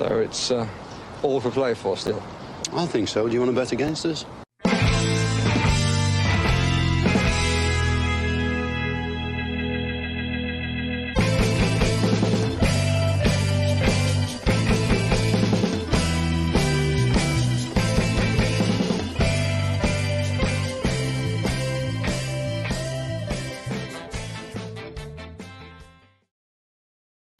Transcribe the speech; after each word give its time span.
So 0.00 0.20
it's 0.20 0.50
uh, 0.50 0.66
all 1.22 1.42
for 1.42 1.50
play 1.50 1.74
for 1.74 1.94
still. 1.94 2.22
I 2.72 2.86
think 2.86 3.06
so. 3.06 3.28
Do 3.28 3.34
you 3.34 3.40
want 3.40 3.50
to 3.50 3.54
bet 3.54 3.72
against 3.72 4.06
us? 4.06 4.24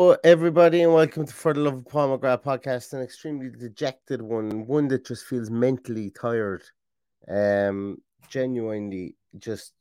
Hello, 0.00 0.16
everybody, 0.24 0.80
and 0.80 0.94
welcome 0.94 1.26
to 1.26 1.34
For 1.34 1.52
the 1.52 1.60
Love 1.60 1.74
of 1.74 1.84
McGrath 1.84 2.42
podcast. 2.42 2.94
An 2.94 3.02
extremely 3.02 3.50
dejected 3.50 4.22
one, 4.22 4.66
one 4.66 4.88
that 4.88 5.04
just 5.04 5.26
feels 5.26 5.50
mentally 5.50 6.08
tired. 6.08 6.62
Um, 7.28 7.98
genuinely, 8.30 9.16
just 9.38 9.74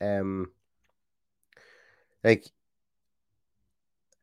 um, 0.00 0.52
like 2.22 2.46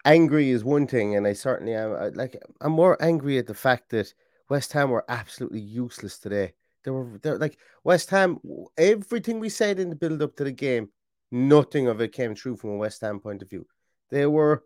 angry 0.05 0.51
is 0.51 0.63
one 0.63 0.88
thing, 0.88 1.17
and 1.17 1.27
I 1.27 1.33
certainly 1.33 1.73
am. 1.73 2.13
Like, 2.13 2.41
I'm 2.61 2.71
more 2.71 2.95
angry 3.03 3.38
at 3.38 3.47
the 3.47 3.53
fact 3.53 3.89
that 3.89 4.13
West 4.47 4.71
Ham 4.71 4.89
were 4.89 5.03
absolutely 5.09 5.59
useless 5.59 6.17
today. 6.17 6.53
They 6.85 6.91
were, 6.91 7.19
they're 7.21 7.38
like 7.38 7.57
West 7.83 8.09
Ham. 8.11 8.39
Everything 8.77 9.41
we 9.41 9.49
said 9.49 9.79
in 9.79 9.89
the 9.89 9.97
build 9.97 10.21
up 10.21 10.38
to 10.38 10.45
the 10.45 10.53
game, 10.53 10.91
nothing 11.29 11.89
of 11.89 11.99
it 11.99 12.13
came 12.13 12.33
true 12.33 12.55
from 12.55 12.69
a 12.69 12.77
West 12.77 13.01
Ham 13.01 13.19
point 13.19 13.41
of 13.41 13.49
view. 13.49 13.67
They 14.15 14.27
were 14.27 14.63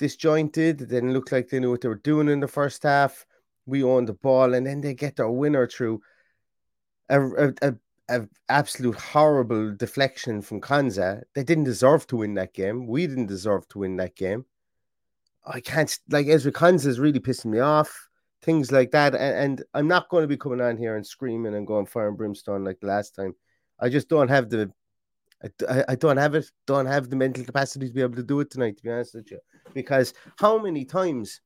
disjointed. 0.00 0.80
They 0.80 0.86
didn't 0.86 1.12
look 1.12 1.30
like 1.30 1.48
they 1.48 1.60
knew 1.60 1.70
what 1.70 1.82
they 1.82 1.88
were 1.88 2.02
doing 2.02 2.28
in 2.28 2.40
the 2.40 2.48
first 2.48 2.82
half. 2.82 3.24
We 3.64 3.84
owned 3.84 4.08
the 4.08 4.14
ball, 4.14 4.54
and 4.54 4.66
then 4.66 4.80
they 4.80 4.92
get 4.92 5.14
their 5.14 5.30
winner 5.30 5.68
through 5.68 6.02
a, 7.08 7.20
a, 7.20 7.54
a, 7.62 7.74
a 8.08 8.28
absolute 8.48 8.96
horrible 8.96 9.72
deflection 9.76 10.42
from 10.42 10.60
Konsa. 10.60 11.22
They 11.36 11.44
didn't 11.44 11.62
deserve 11.62 12.08
to 12.08 12.16
win 12.16 12.34
that 12.34 12.54
game. 12.54 12.88
We 12.88 13.06
didn't 13.06 13.26
deserve 13.26 13.68
to 13.68 13.78
win 13.78 13.94
that 13.98 14.16
game. 14.16 14.44
I 15.46 15.60
can't 15.60 15.96
like 16.10 16.26
Ezri 16.26 16.50
Konsa 16.50 16.86
is 16.86 16.98
really 16.98 17.20
pissing 17.20 17.52
me 17.52 17.60
off. 17.60 18.08
Things 18.42 18.72
like 18.72 18.90
that, 18.90 19.14
and, 19.14 19.36
and 19.36 19.64
I'm 19.74 19.86
not 19.86 20.08
going 20.08 20.22
to 20.22 20.28
be 20.28 20.36
coming 20.36 20.60
on 20.60 20.76
here 20.76 20.96
and 20.96 21.06
screaming 21.06 21.54
and 21.54 21.68
going 21.68 21.86
fire 21.86 22.08
and 22.08 22.18
brimstone 22.18 22.64
like 22.64 22.80
the 22.80 22.88
last 22.88 23.14
time. 23.14 23.36
I 23.78 23.90
just 23.90 24.08
don't 24.08 24.28
have 24.28 24.50
the 24.50 24.72
I, 25.68 25.84
I 25.90 25.94
don't 25.94 26.16
have 26.16 26.34
it, 26.34 26.50
don't 26.66 26.86
have 26.86 27.10
the 27.10 27.16
mental 27.16 27.44
capacity 27.44 27.88
to 27.88 27.94
be 27.94 28.02
able 28.02 28.16
to 28.16 28.22
do 28.22 28.40
it 28.40 28.50
tonight, 28.50 28.76
to 28.76 28.82
be 28.82 28.90
honest 28.90 29.14
with 29.14 29.30
you. 29.30 29.38
Because 29.72 30.14
how 30.38 30.58
many 30.58 30.84
times 30.84 31.40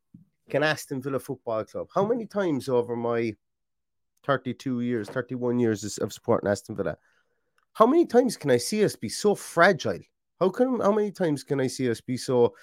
can 0.49 0.63
Aston 0.63 1.03
Villa 1.03 1.19
Football 1.19 1.65
Club, 1.65 1.89
how 1.95 2.05
many 2.05 2.27
times 2.27 2.69
over 2.69 2.97
my 2.97 3.35
32 4.25 4.81
years, 4.81 5.09
31 5.09 5.59
years 5.59 5.99
of 5.99 6.13
supporting 6.13 6.51
Aston 6.51 6.77
Villa, 6.77 6.97
how 7.75 7.87
many 7.87 8.07
times 8.07 8.37
can 8.37 8.51
I 8.51 8.59
see 8.59 8.85
us 8.85 8.97
be 8.97 9.09
so 9.09 9.35
fragile? 9.35 10.01
How 10.41 10.51
can 10.51 10.81
how 10.81 10.93
many 10.93 11.11
times 11.11 11.45
can 11.45 11.61
I 11.61 11.69
see 11.69 11.91
us 11.91 12.01
be 12.01 12.17
so 12.17 12.55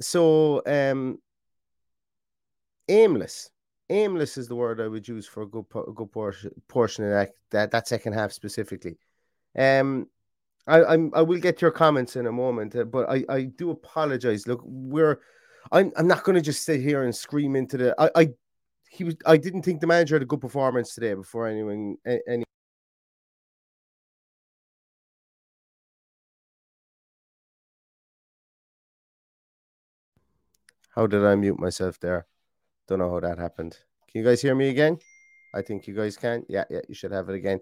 so 0.00 0.62
um 0.66 1.18
aimless? 2.88 3.50
Aimless 3.90 4.38
is 4.38 4.48
the 4.48 4.54
word 4.54 4.80
I 4.80 4.88
would 4.88 5.06
use 5.06 5.26
for 5.26 5.42
a 5.42 5.46
good 5.46 5.66
a 5.74 5.92
good 5.92 6.12
portion 6.12 6.50
portion 6.68 7.04
of 7.04 7.10
that 7.10 7.30
that, 7.50 7.70
that 7.72 7.88
second 7.88 8.14
half 8.14 8.32
specifically. 8.32 8.98
Um 9.58 10.06
I, 10.66 10.84
I'm 10.84 11.10
I 11.14 11.22
will 11.22 11.40
get 11.40 11.60
your 11.60 11.70
comments 11.70 12.16
in 12.16 12.26
a 12.26 12.32
moment, 12.32 12.76
uh, 12.76 12.84
but 12.84 13.08
I, 13.10 13.24
I 13.28 13.42
do 13.44 13.70
apologize. 13.70 14.46
Look, 14.46 14.60
we're 14.64 15.20
I'm 15.72 15.92
I'm 15.96 16.06
not 16.06 16.24
going 16.24 16.36
to 16.36 16.42
just 16.42 16.64
sit 16.64 16.80
here 16.80 17.02
and 17.04 17.14
scream 17.14 17.56
into 17.56 17.76
the. 17.76 17.94
I, 17.98 18.10
I 18.14 18.28
he 18.88 19.04
was 19.04 19.16
I 19.26 19.36
didn't 19.36 19.62
think 19.62 19.80
the 19.80 19.86
manager 19.86 20.14
had 20.14 20.22
a 20.22 20.26
good 20.26 20.40
performance 20.40 20.94
today 20.94 21.14
before 21.14 21.48
anyone 21.48 21.96
any. 22.06 22.44
How 30.90 31.06
did 31.06 31.24
I 31.24 31.34
mute 31.36 31.58
myself 31.58 31.98
there? 31.98 32.26
Don't 32.86 32.98
know 32.98 33.10
how 33.10 33.20
that 33.20 33.38
happened. 33.38 33.78
Can 34.10 34.20
you 34.20 34.26
guys 34.26 34.42
hear 34.42 34.54
me 34.54 34.68
again? 34.68 34.98
I 35.54 35.62
think 35.62 35.86
you 35.86 35.94
guys 35.94 36.16
can. 36.16 36.44
Yeah, 36.48 36.64
yeah, 36.70 36.80
you 36.88 36.94
should 36.94 37.12
have 37.12 37.28
it 37.28 37.34
again. 37.34 37.60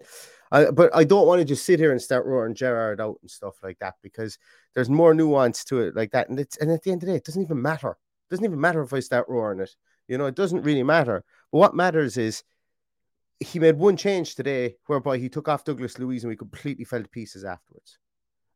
I, 0.51 0.71
but 0.71 0.95
I 0.95 1.03
don't 1.03 1.27
want 1.27 1.39
to 1.39 1.45
just 1.45 1.65
sit 1.65 1.79
here 1.79 1.91
and 1.91 2.01
start 2.01 2.25
roaring 2.25 2.55
Gerrard 2.55 3.01
out 3.01 3.17
and 3.21 3.29
stuff 3.29 3.55
like 3.63 3.79
that 3.79 3.95
because 4.01 4.37
there's 4.73 4.89
more 4.89 5.13
nuance 5.13 5.63
to 5.65 5.81
it 5.81 5.95
like 5.95 6.11
that. 6.11 6.29
And 6.29 6.39
it's 6.39 6.57
and 6.57 6.71
at 6.71 6.83
the 6.83 6.91
end 6.91 7.03
of 7.03 7.07
the 7.07 7.13
day, 7.13 7.17
it 7.17 7.25
doesn't 7.25 7.41
even 7.41 7.61
matter. 7.61 7.91
It 7.91 8.29
doesn't 8.29 8.45
even 8.45 8.61
matter 8.61 8.81
if 8.81 8.93
I 8.93 8.99
start 8.99 9.27
roaring 9.27 9.59
it. 9.59 9.71
You 10.07 10.17
know, 10.17 10.25
it 10.25 10.35
doesn't 10.35 10.63
really 10.63 10.83
matter. 10.83 11.23
But 11.51 11.57
what 11.57 11.75
matters 11.75 12.17
is 12.17 12.43
he 13.39 13.59
made 13.59 13.77
one 13.77 13.97
change 13.97 14.35
today 14.35 14.75
whereby 14.85 15.17
he 15.17 15.29
took 15.29 15.47
off 15.47 15.65
Douglas 15.65 15.97
Luiz 15.97 16.23
and 16.23 16.29
we 16.29 16.37
completely 16.37 16.85
fell 16.85 17.01
to 17.01 17.09
pieces 17.09 17.43
afterwards. 17.43 17.97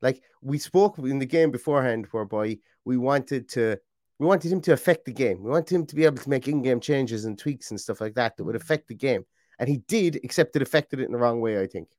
Like 0.02 0.22
we 0.42 0.60
spoke 0.60 0.98
in 1.00 1.20
the 1.20 1.26
game 1.26 1.52
beforehand, 1.52 2.08
whereby 2.12 2.60
we 2.84 2.98
wanted 2.98 3.50
to 3.50 3.78
we 4.20 4.26
wanted 4.26 4.52
him 4.52 4.62
to 4.62 4.74
affect 4.74 5.06
the 5.06 5.14
game. 5.14 5.44
We 5.44 5.50
wanted 5.50 5.76
him 5.76 5.86
to 5.86 5.96
be 5.96 6.06
able 6.06 6.18
to 6.18 6.30
make 6.30 6.48
in-game 6.48 6.80
changes 6.80 7.26
and 7.26 7.38
tweaks 7.38 7.72
and 7.72 7.80
stuff 7.80 8.02
like 8.02 8.16
that 8.16 8.38
that 8.38 8.44
would 8.44 8.56
affect 8.56 8.88
the 8.88 8.96
game. 8.96 9.26
And 9.60 9.70
he 9.70 9.78
did, 9.88 10.20
except 10.24 10.56
it 10.56 10.62
affected 10.62 11.00
it 11.00 11.06
in 11.06 11.12
the 11.12 11.18
wrong 11.18 11.42
way, 11.42 11.62
I 11.62 11.68
think. 11.68 11.90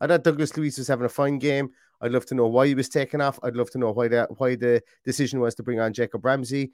I 0.00 0.06
thought 0.06 0.24
Douglas 0.24 0.56
Luiz 0.56 0.78
was 0.78 0.88
having 0.88 1.06
a 1.06 1.10
fine 1.10 1.38
game. 1.38 1.70
I'd 2.00 2.12
love 2.12 2.26
to 2.26 2.34
know 2.34 2.46
why 2.46 2.66
he 2.66 2.74
was 2.74 2.88
taken 2.88 3.20
off. 3.20 3.38
I'd 3.42 3.56
love 3.56 3.70
to 3.70 3.78
know 3.78 3.90
why 3.92 4.08
that 4.08 4.38
why 4.38 4.54
the 4.54 4.82
decision 5.04 5.40
was 5.40 5.54
to 5.56 5.62
bring 5.62 5.80
on 5.80 5.92
Jacob 5.92 6.24
Ramsey. 6.24 6.72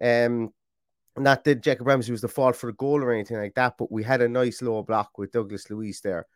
Um, 0.00 0.52
not 1.16 1.44
that 1.44 1.62
Jacob 1.62 1.86
Ramsey 1.86 2.12
was 2.12 2.22
the 2.22 2.28
fault 2.28 2.56
for 2.56 2.66
the 2.66 2.76
goal 2.76 3.02
or 3.02 3.12
anything 3.12 3.36
like 3.36 3.54
that, 3.54 3.74
but 3.78 3.92
we 3.92 4.02
had 4.02 4.20
a 4.20 4.28
nice 4.28 4.62
low 4.62 4.82
block 4.82 5.16
with 5.18 5.32
Douglas 5.32 5.70
Luiz 5.70 6.00
there. 6.00 6.26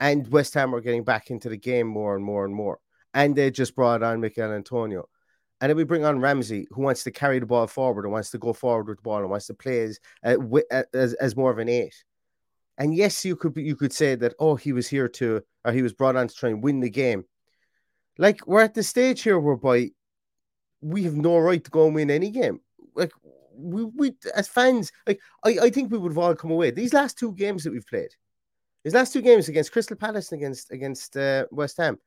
And 0.00 0.26
West 0.28 0.54
Ham 0.54 0.72
were 0.72 0.80
getting 0.80 1.04
back 1.04 1.30
into 1.30 1.48
the 1.48 1.56
game 1.56 1.86
more 1.86 2.16
and 2.16 2.24
more 2.24 2.44
and 2.44 2.54
more. 2.54 2.80
And 3.12 3.36
they 3.36 3.50
just 3.50 3.76
brought 3.76 4.02
on 4.02 4.20
Michail 4.20 4.52
Antonio. 4.52 5.08
And 5.64 5.70
then 5.70 5.78
we 5.78 5.84
bring 5.84 6.04
on 6.04 6.20
Ramsey, 6.20 6.68
who 6.72 6.82
wants 6.82 7.04
to 7.04 7.10
carry 7.10 7.38
the 7.38 7.46
ball 7.46 7.66
forward 7.66 8.04
and 8.04 8.12
wants 8.12 8.30
to 8.32 8.38
go 8.38 8.52
forward 8.52 8.86
with 8.86 8.98
the 8.98 9.02
ball 9.02 9.20
and 9.20 9.30
wants 9.30 9.46
to 9.46 9.54
play 9.54 9.80
as, 9.80 9.98
uh, 10.22 10.36
as, 10.92 11.14
as 11.14 11.36
more 11.36 11.50
of 11.50 11.56
an 11.56 11.70
eight. 11.70 12.04
And 12.76 12.94
yes, 12.94 13.24
you 13.24 13.34
could 13.34 13.56
you 13.56 13.74
could 13.74 13.90
say 13.90 14.14
that 14.14 14.34
oh 14.38 14.56
he 14.56 14.74
was 14.74 14.86
here 14.86 15.08
to 15.08 15.40
or 15.64 15.72
he 15.72 15.80
was 15.80 15.94
brought 15.94 16.16
on 16.16 16.28
to 16.28 16.34
try 16.34 16.50
and 16.50 16.62
win 16.62 16.80
the 16.80 16.90
game. 16.90 17.24
Like 18.18 18.46
we're 18.46 18.60
at 18.60 18.74
the 18.74 18.82
stage 18.82 19.22
here 19.22 19.40
whereby 19.40 19.92
we 20.82 21.04
have 21.04 21.16
no 21.16 21.38
right 21.38 21.64
to 21.64 21.70
go 21.70 21.86
and 21.86 21.94
win 21.94 22.10
any 22.10 22.28
game. 22.28 22.60
Like 22.94 23.12
we, 23.56 23.84
we 23.84 24.16
as 24.36 24.48
fans, 24.48 24.92
like 25.06 25.18
I, 25.46 25.56
I 25.62 25.70
think 25.70 25.90
we 25.90 25.96
would 25.96 26.12
have 26.12 26.18
all 26.18 26.34
come 26.34 26.50
away. 26.50 26.72
These 26.72 26.92
last 26.92 27.18
two 27.18 27.32
games 27.32 27.64
that 27.64 27.72
we've 27.72 27.86
played, 27.86 28.10
these 28.84 28.92
last 28.92 29.14
two 29.14 29.22
games 29.22 29.48
against 29.48 29.72
Crystal 29.72 29.96
Palace 29.96 30.30
and 30.30 30.42
against 30.42 30.70
against 30.72 31.16
uh, 31.16 31.46
West 31.50 31.78
Ham, 31.78 31.98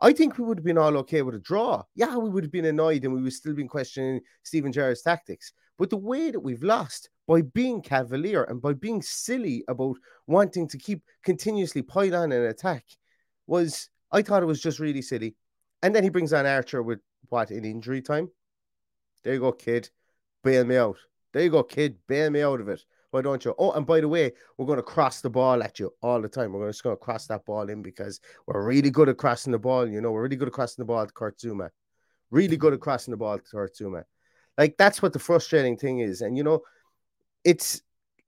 I 0.00 0.12
think 0.12 0.38
we 0.38 0.44
would 0.44 0.58
have 0.58 0.64
been 0.64 0.78
all 0.78 0.96
okay 0.98 1.22
with 1.22 1.34
a 1.34 1.38
draw. 1.38 1.82
Yeah, 1.94 2.16
we 2.16 2.28
would 2.28 2.44
have 2.44 2.52
been 2.52 2.64
annoyed 2.64 3.04
and 3.04 3.14
we 3.14 3.22
would 3.22 3.32
still 3.32 3.54
been 3.54 3.68
questioning 3.68 4.20
Steven 4.42 4.72
Gerrard's 4.72 5.02
tactics. 5.02 5.52
But 5.78 5.90
the 5.90 5.96
way 5.96 6.30
that 6.30 6.40
we've 6.40 6.62
lost 6.62 7.10
by 7.26 7.42
being 7.42 7.80
cavalier 7.80 8.44
and 8.44 8.60
by 8.60 8.74
being 8.74 9.02
silly 9.02 9.64
about 9.68 9.96
wanting 10.26 10.68
to 10.68 10.78
keep 10.78 11.02
continuously 11.24 11.82
pile 11.82 12.14
on 12.14 12.32
an 12.32 12.44
attack 12.44 12.84
was, 13.46 13.88
I 14.12 14.22
thought 14.22 14.42
it 14.42 14.46
was 14.46 14.60
just 14.60 14.78
really 14.78 15.02
silly. 15.02 15.36
And 15.82 15.94
then 15.94 16.02
he 16.02 16.10
brings 16.10 16.32
on 16.32 16.46
Archer 16.46 16.82
with 16.82 17.00
what 17.28 17.50
in 17.50 17.64
injury 17.64 18.02
time. 18.02 18.30
There 19.22 19.34
you 19.34 19.40
go, 19.40 19.52
kid. 19.52 19.90
Bail 20.42 20.64
me 20.64 20.76
out. 20.76 20.98
There 21.32 21.42
you 21.42 21.50
go, 21.50 21.62
kid. 21.62 21.98
Bail 22.06 22.30
me 22.30 22.42
out 22.42 22.60
of 22.60 22.68
it. 22.68 22.84
Why 23.14 23.22
don't 23.22 23.44
you? 23.44 23.54
Oh, 23.60 23.70
and 23.70 23.86
by 23.86 24.00
the 24.00 24.08
way, 24.08 24.32
we're 24.58 24.66
going 24.66 24.78
to 24.78 24.82
cross 24.82 25.20
the 25.20 25.30
ball 25.30 25.62
at 25.62 25.78
you 25.78 25.94
all 26.02 26.20
the 26.20 26.28
time. 26.28 26.52
We're 26.52 26.58
going 26.58 26.70
to, 26.70 26.72
just 26.72 26.82
going 26.82 26.96
to 26.96 27.00
cross 27.00 27.28
that 27.28 27.44
ball 27.44 27.70
in 27.70 27.80
because 27.80 28.18
we're 28.44 28.66
really 28.66 28.90
good 28.90 29.08
at 29.08 29.18
crossing 29.18 29.52
the 29.52 29.58
ball. 29.60 29.88
You 29.88 30.00
know, 30.00 30.10
we're 30.10 30.24
really 30.24 30.34
good 30.34 30.48
at 30.48 30.54
crossing 30.54 30.82
the 30.82 30.86
ball 30.86 31.06
to 31.06 31.12
Kurt 31.12 31.38
Zouma. 31.38 31.68
Really 32.32 32.56
good 32.56 32.72
at 32.72 32.80
crossing 32.80 33.12
the 33.12 33.16
ball 33.16 33.38
to 33.38 33.44
Kurt 33.44 33.76
Zouma. 33.76 34.02
Like 34.58 34.76
that's 34.78 35.00
what 35.00 35.12
the 35.12 35.20
frustrating 35.20 35.76
thing 35.76 36.00
is. 36.00 36.22
And 36.22 36.36
you 36.36 36.42
know, 36.42 36.62
it's 37.44 37.82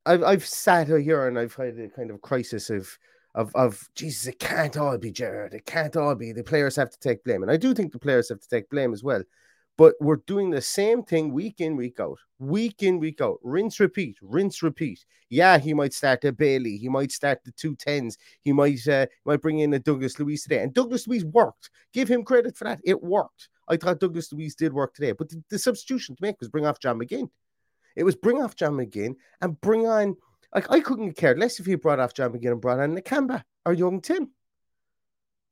I've 0.07 0.23
I've 0.23 0.47
sat 0.47 0.87
here 0.87 1.27
and 1.27 1.37
I've 1.37 1.57
had 1.57 1.77
a 1.81 1.89
kind 1.89 2.13
of 2.13 2.21
crisis 2.21 2.71
of 2.71 2.89
of 3.35 3.51
of 3.57 3.89
Jesus, 3.97 4.29
it 4.29 4.39
can't 4.39 4.77
all 4.77 4.99
be 4.99 5.11
Gerrard. 5.11 5.53
It 5.53 5.67
can't 5.67 5.97
all 5.97 6.15
be 6.15 6.31
the 6.31 6.45
players 6.45 6.77
have 6.77 6.91
to 6.91 6.99
take 7.01 7.25
blame. 7.25 7.43
And 7.43 7.51
I 7.51 7.57
do 7.57 7.75
think 7.75 7.91
the 7.91 7.99
players 7.99 8.29
have 8.29 8.39
to 8.39 8.49
take 8.49 8.71
blame 8.71 8.93
as 8.93 9.03
well. 9.03 9.25
But 9.79 9.95
we're 10.01 10.23
doing 10.27 10.51
the 10.51 10.63
same 10.63 11.03
thing 11.03 11.33
week 11.33 11.61
in, 11.61 11.77
week 11.77 12.01
out, 12.01 12.19
week 12.39 12.83
in, 12.83 12.99
week 12.99 13.21
out. 13.21 13.39
Rinse, 13.43 13.79
repeat, 13.79 14.17
rinse, 14.23 14.63
repeat. 14.63 15.05
Yeah, 15.29 15.59
he 15.59 15.75
might 15.75 15.93
start 15.93 16.25
a 16.25 16.33
Bailey. 16.33 16.79
He 16.79 16.89
might 16.89 17.13
start 17.13 17.45
the 17.45 17.53
two 17.53 17.77
tens. 17.77 18.17
He 18.43 18.53
might 18.53 18.87
uh, 18.89 19.07
might 19.25 19.43
bring 19.43 19.59
in 19.59 19.75
a 19.75 19.79
Douglas 19.79 20.19
Luiz 20.19 20.45
today. 20.45 20.63
And 20.63 20.73
Douglas 20.73 21.07
Luiz 21.07 21.25
worked. 21.25 21.71
Give 21.93 22.09
him 22.09 22.25
credit 22.25 22.57
for 22.57 22.65
that. 22.65 22.81
It 22.85 23.03
worked. 23.03 23.49
I 23.69 23.77
thought 23.77 24.01
Douglas 24.01 24.33
Luiz 24.33 24.55
did 24.55 24.73
work 24.73 24.95
today. 24.95 25.13
But 25.13 25.29
the, 25.29 25.43
the 25.51 25.59
substitution 25.59 26.17
to 26.17 26.23
make 26.23 26.41
was 26.41 26.49
bring 26.49 26.67
off 26.67 26.79
John 26.79 26.99
McGinn. 26.99 27.29
It 27.97 28.05
was 28.05 28.15
bring 28.15 28.41
off 28.43 28.57
John 28.57 28.75
McGinn 28.75 29.17
and 29.41 29.61
bring 29.61 29.87
on. 29.87 30.17
Like 30.55 30.71
I 30.71 30.81
couldn't 30.81 31.15
care 31.15 31.37
less 31.37 31.61
if 31.61 31.67
he 31.67 31.75
brought 31.75 32.01
off 32.01 32.15
John 32.15 32.33
McGinn 32.33 32.53
and 32.53 32.61
brought 32.61 32.81
on 32.81 32.97
Nakamba 32.97 33.43
or 33.67 33.75
young 33.75 34.01
Tim. 34.01 34.31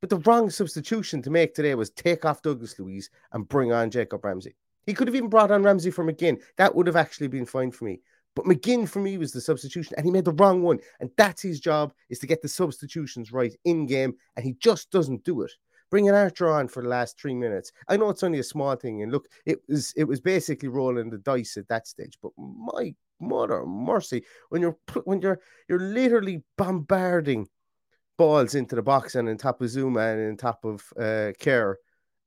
But 0.04 0.10
the 0.10 0.30
wrong 0.30 0.50
substitution 0.50 1.22
to 1.22 1.30
make 1.30 1.54
today 1.54 1.74
was 1.74 1.88
take 1.88 2.26
off 2.26 2.42
Douglas 2.42 2.78
Luiz 2.78 3.08
and 3.32 3.48
bring 3.48 3.72
on 3.72 3.90
Jacob 3.90 4.22
Ramsey. 4.22 4.54
He 4.84 4.92
could 4.92 5.08
have 5.08 5.14
even 5.14 5.30
brought 5.30 5.50
on 5.50 5.62
Ramsey 5.62 5.90
for 5.90 6.04
McGinn. 6.04 6.42
That 6.58 6.74
would 6.74 6.86
have 6.86 6.94
actually 6.94 7.28
been 7.28 7.46
fine 7.46 7.70
for 7.70 7.86
me. 7.86 8.02
But 8.36 8.44
McGinn 8.44 8.86
for 8.86 9.00
me 9.00 9.16
was 9.16 9.32
the 9.32 9.40
substitution, 9.40 9.94
and 9.96 10.04
he 10.04 10.12
made 10.12 10.26
the 10.26 10.32
wrong 10.32 10.60
one. 10.60 10.78
And 11.00 11.08
that's 11.16 11.40
his 11.40 11.58
job 11.58 11.94
is 12.10 12.18
to 12.18 12.26
get 12.26 12.42
the 12.42 12.48
substitutions 12.48 13.32
right 13.32 13.56
in 13.64 13.86
game, 13.86 14.12
and 14.36 14.44
he 14.44 14.52
just 14.60 14.90
doesn't 14.90 15.24
do 15.24 15.40
it. 15.40 15.52
Bring 15.90 16.06
an 16.06 16.14
Archer 16.14 16.50
on 16.50 16.68
for 16.68 16.82
the 16.82 16.88
last 16.90 17.18
three 17.18 17.34
minutes. 17.34 17.72
I 17.88 17.96
know 17.96 18.10
it's 18.10 18.22
only 18.22 18.40
a 18.40 18.44
small 18.44 18.76
thing, 18.76 19.02
and 19.02 19.10
look, 19.10 19.26
it 19.46 19.60
was 19.70 19.94
it 19.96 20.04
was 20.04 20.20
basically 20.20 20.68
rolling 20.68 21.08
the 21.08 21.16
dice 21.16 21.56
at 21.56 21.68
that 21.68 21.86
stage. 21.88 22.18
But 22.20 22.32
my 22.36 22.94
mother 23.20 23.64
mercy, 23.64 24.22
when 24.50 24.60
you're 24.60 24.76
when 25.04 25.22
you're 25.22 25.40
you're 25.66 25.80
literally 25.80 26.42
bombarding 26.58 27.48
balls 28.16 28.55
into 28.55 28.76
the 28.76 28.82
box 28.82 29.14
and 29.14 29.28
on 29.28 29.37
top 29.37 29.61
of 29.61 29.69
Zouma 29.69 30.14
and 30.14 30.31
on 30.31 30.37
top 30.37 30.64
of 30.64 30.82
uh, 30.96 31.32
Kehrer 31.40 31.76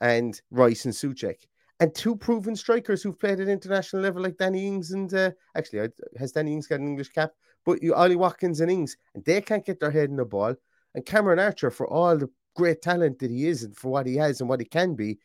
and 0.02 0.40
Rice 0.52 0.86
and 0.86 0.94
Soucek. 0.94 1.46
And 1.80 1.94
two 1.94 2.16
proven 2.16 2.56
strikers 2.56 3.04
who've 3.04 3.20
played 3.20 3.40
at 3.40 3.48
international 3.48 4.02
level 4.02 4.24
like 4.24 4.38
Danny 4.38 4.66
Ings 4.66 4.92
and 4.92 5.14
uh, 5.14 5.32
actually 5.56 5.90
has 6.18 6.32
Danny 6.32 6.54
Ings 6.54 6.68
got 6.68 6.80
an 6.80 6.88
English 6.88 7.10
cap, 7.10 7.32
but 7.66 7.84
you 7.84 7.94
Ollie 7.94 8.16
Watkins 8.16 8.62
and 8.62 8.72
Ings, 8.72 8.98
and 9.14 9.24
they 9.26 9.42
can't 9.42 9.66
get 9.66 9.80
their 9.80 9.92
head 9.92 10.10
in 10.10 10.16
the 10.16 10.26
ball. 10.26 10.56
And 10.96 11.06
Cameron 11.06 11.40
Archer, 11.40 11.70
for 11.70 11.88
all 11.88 12.18
the 12.18 12.30
great 12.56 12.82
talent 12.82 13.20
that 13.20 13.30
he 13.30 13.48
is 13.48 13.64
and 13.64 13.78
for 13.78 13.90
what 13.90 14.08
he 14.08 14.16
has 14.16 14.42
and 14.42 14.50
what 14.50 14.60
he 14.60 14.66
can 14.66 14.96
be, 14.96 15.20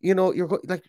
you 0.00 0.14
know, 0.14 0.34
you're 0.34 0.60
like, 0.64 0.84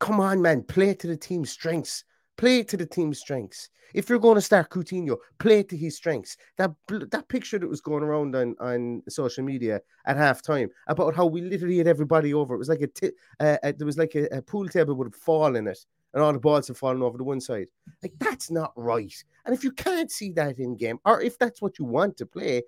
come 0.00 0.18
on, 0.18 0.42
man, 0.42 0.62
play 0.62 0.94
to 0.94 1.06
the 1.06 1.16
team's 1.16 1.50
strengths. 1.50 2.02
Play 2.36 2.60
it 2.60 2.68
to 2.68 2.76
the 2.76 2.86
team's 2.86 3.18
strengths. 3.18 3.70
If 3.94 4.08
you're 4.08 4.18
going 4.18 4.34
to 4.34 4.40
start 4.42 4.70
Coutinho, 4.70 5.16
play 5.38 5.60
it 5.60 5.68
to 5.70 5.76
his 5.76 5.96
strengths. 5.96 6.36
That 6.58 6.72
that 6.88 7.28
picture 7.28 7.58
that 7.58 7.68
was 7.68 7.80
going 7.80 8.02
around 8.02 8.34
on, 8.34 8.54
on 8.60 9.02
social 9.08 9.44
media 9.44 9.80
at 10.06 10.16
halftime 10.16 10.68
about 10.86 11.14
how 11.14 11.26
we 11.26 11.40
literally 11.40 11.78
had 11.78 11.86
everybody 11.86 12.34
over. 12.34 12.54
It 12.54 12.58
was 12.58 12.68
like 12.68 12.82
a 12.82 12.88
t- 12.88 13.12
uh, 13.40 13.56
uh, 13.62 13.72
there 13.76 13.86
was 13.86 13.98
like 13.98 14.14
a, 14.14 14.26
a 14.36 14.42
pool 14.42 14.68
table 14.68 14.94
would 14.96 15.14
fall 15.14 15.56
in 15.56 15.66
it, 15.66 15.78
and 16.12 16.22
all 16.22 16.32
the 16.32 16.38
balls 16.38 16.68
have 16.68 16.78
fallen 16.78 17.02
over 17.02 17.16
to 17.16 17.24
one 17.24 17.40
side. 17.40 17.68
Like 18.02 18.12
that's 18.18 18.50
not 18.50 18.72
right. 18.76 19.14
And 19.44 19.54
if 19.54 19.64
you 19.64 19.72
can't 19.72 20.10
see 20.10 20.32
that 20.32 20.58
in 20.58 20.76
game, 20.76 20.98
or 21.04 21.22
if 21.22 21.38
that's 21.38 21.62
what 21.62 21.78
you 21.78 21.84
want 21.84 22.16
to 22.18 22.26
play, 22.26 22.64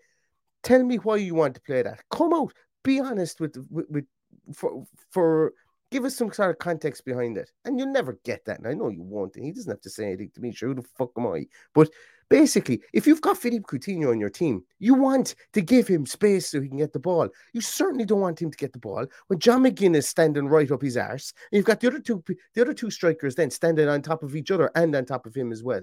tell 0.62 0.82
me 0.82 0.96
why 0.96 1.16
you 1.16 1.34
want 1.34 1.54
to 1.56 1.60
play 1.60 1.82
that. 1.82 2.00
Come 2.10 2.32
out, 2.32 2.52
be 2.84 3.00
honest 3.00 3.40
with 3.40 3.56
with, 3.70 3.86
with 3.90 4.06
for 4.54 4.84
for 5.10 5.52
Give 5.90 6.04
us 6.04 6.16
some 6.16 6.32
sort 6.32 6.50
of 6.50 6.58
context 6.58 7.04
behind 7.04 7.38
it. 7.38 7.50
And 7.64 7.78
you'll 7.78 7.92
never 7.92 8.18
get 8.24 8.44
that. 8.44 8.58
And 8.58 8.66
I 8.66 8.74
know 8.74 8.88
you 8.88 9.02
won't. 9.02 9.36
And 9.36 9.44
he 9.44 9.52
doesn't 9.52 9.70
have 9.70 9.80
to 9.80 9.90
say 9.90 10.04
anything 10.04 10.30
to 10.34 10.40
me. 10.40 10.52
Sure, 10.52 10.68
who 10.68 10.74
the 10.74 10.82
fuck 10.82 11.12
am 11.16 11.26
I? 11.26 11.46
But 11.74 11.88
basically, 12.28 12.82
if 12.92 13.06
you've 13.06 13.22
got 13.22 13.38
Philippe 13.38 13.64
Coutinho 13.64 14.10
on 14.10 14.20
your 14.20 14.28
team, 14.28 14.64
you 14.78 14.94
want 14.94 15.34
to 15.54 15.62
give 15.62 15.88
him 15.88 16.04
space 16.04 16.48
so 16.48 16.60
he 16.60 16.68
can 16.68 16.78
get 16.78 16.92
the 16.92 16.98
ball. 16.98 17.28
You 17.54 17.62
certainly 17.62 18.04
don't 18.04 18.20
want 18.20 18.40
him 18.40 18.50
to 18.50 18.56
get 18.56 18.72
the 18.72 18.78
ball 18.78 19.06
when 19.28 19.38
John 19.38 19.62
McGinn 19.62 19.96
is 19.96 20.06
standing 20.08 20.46
right 20.46 20.70
up 20.70 20.82
his 20.82 20.96
arse. 20.96 21.32
And 21.50 21.56
you've 21.56 21.66
got 21.66 21.80
the 21.80 21.88
other 21.88 22.00
two 22.00 22.22
the 22.54 22.60
other 22.60 22.74
two 22.74 22.90
strikers 22.90 23.34
then 23.34 23.50
standing 23.50 23.88
on 23.88 24.02
top 24.02 24.22
of 24.22 24.36
each 24.36 24.50
other 24.50 24.70
and 24.74 24.94
on 24.94 25.06
top 25.06 25.26
of 25.26 25.34
him 25.34 25.52
as 25.52 25.62
well. 25.62 25.82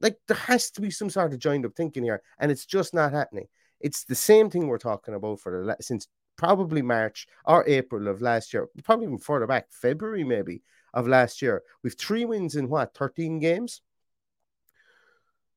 Like 0.00 0.18
there 0.28 0.36
has 0.36 0.70
to 0.72 0.80
be 0.80 0.90
some 0.90 1.10
sort 1.10 1.32
of 1.32 1.38
joined 1.38 1.66
up 1.66 1.74
thinking 1.76 2.04
here, 2.04 2.22
and 2.38 2.50
it's 2.50 2.66
just 2.66 2.94
not 2.94 3.12
happening. 3.12 3.46
It's 3.80 4.04
the 4.04 4.14
same 4.14 4.48
thing 4.48 4.68
we're 4.68 4.78
talking 4.78 5.14
about 5.14 5.40
for 5.40 5.64
the 5.64 5.76
since 5.80 6.06
probably 6.42 6.82
March 6.82 7.28
or 7.44 7.64
April 7.68 8.08
of 8.08 8.20
last 8.20 8.52
year, 8.52 8.68
probably 8.82 9.06
even 9.06 9.16
further 9.16 9.46
back, 9.46 9.68
February 9.70 10.24
maybe 10.24 10.60
of 10.92 11.06
last 11.06 11.40
year. 11.40 11.62
We've 11.84 11.96
three 11.96 12.24
wins 12.24 12.56
in 12.56 12.68
what, 12.68 12.94
13 12.96 13.38
games? 13.38 13.80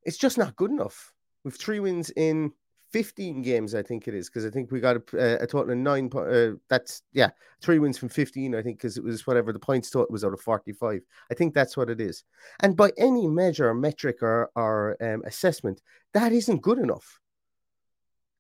It's 0.03 0.17
just 0.17 0.37
not 0.37 0.55
good 0.55 0.69
enough. 0.69 1.11
We've 1.43 1.55
three 1.55 1.79
wins 1.79 2.11
in 2.11 2.51
15 2.91 3.41
games, 3.41 3.73
I 3.73 3.81
think 3.81 4.07
it 4.07 4.13
is, 4.13 4.29
because 4.29 4.45
I 4.45 4.51
think 4.51 4.69
we 4.69 4.79
got 4.79 4.97
a, 5.13 5.41
a 5.41 5.47
total 5.47 5.71
of 5.71 5.77
nine. 5.79 6.07
Uh, 6.15 6.57
that's, 6.69 7.01
yeah, 7.13 7.31
three 7.63 7.79
wins 7.79 7.97
from 7.97 8.09
15, 8.09 8.53
I 8.53 8.61
think, 8.61 8.77
because 8.77 8.95
it 8.95 9.03
was 9.03 9.25
whatever 9.25 9.51
the 9.51 9.57
points 9.57 9.89
total 9.89 10.13
was 10.13 10.23
out 10.23 10.33
of 10.33 10.41
45. 10.41 11.01
I 11.31 11.33
think 11.33 11.55
that's 11.55 11.75
what 11.75 11.89
it 11.89 11.99
is. 11.99 12.23
And 12.59 12.77
by 12.77 12.91
any 12.99 13.27
measure, 13.27 13.73
metric, 13.73 14.21
or, 14.21 14.51
or 14.56 14.97
um, 15.01 15.23
assessment, 15.25 15.81
that 16.13 16.31
isn't 16.31 16.61
good 16.61 16.77
enough. 16.77 17.19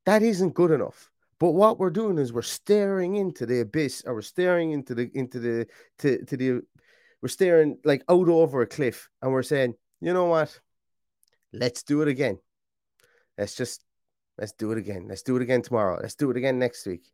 That 0.05 0.21
isn't 0.21 0.53
good 0.53 0.69
enough. 0.69 1.09
But 1.39 1.51
what 1.51 1.79
we're 1.79 1.89
doing 1.89 2.17
is 2.17 2.31
we're 2.31 2.41
staring 2.41 3.17
into 3.17 3.45
the 3.45 3.61
abyss, 3.61 4.03
or 4.05 4.15
we're 4.15 4.21
staring 4.21 4.71
into 4.71 4.95
the 4.95 5.09
into 5.13 5.39
the 5.39 5.67
to 5.99 6.23
to 6.25 6.37
the 6.37 6.61
we're 7.21 7.29
staring 7.29 7.77
like 7.83 8.03
out 8.09 8.29
over 8.29 8.61
a 8.61 8.67
cliff, 8.67 9.09
and 9.21 9.31
we're 9.31 9.43
saying, 9.43 9.73
you 10.01 10.13
know 10.13 10.25
what? 10.25 10.59
Let's 11.51 11.83
do 11.83 12.01
it 12.01 12.07
again. 12.07 12.37
Let's 13.37 13.55
just 13.55 13.83
let's 14.37 14.53
do 14.53 14.71
it 14.71 14.77
again. 14.77 15.07
Let's 15.09 15.23
do 15.23 15.35
it 15.35 15.41
again 15.41 15.61
tomorrow. 15.61 15.99
Let's 16.01 16.15
do 16.15 16.29
it 16.31 16.37
again 16.37 16.59
next 16.59 16.85
week. 16.85 17.11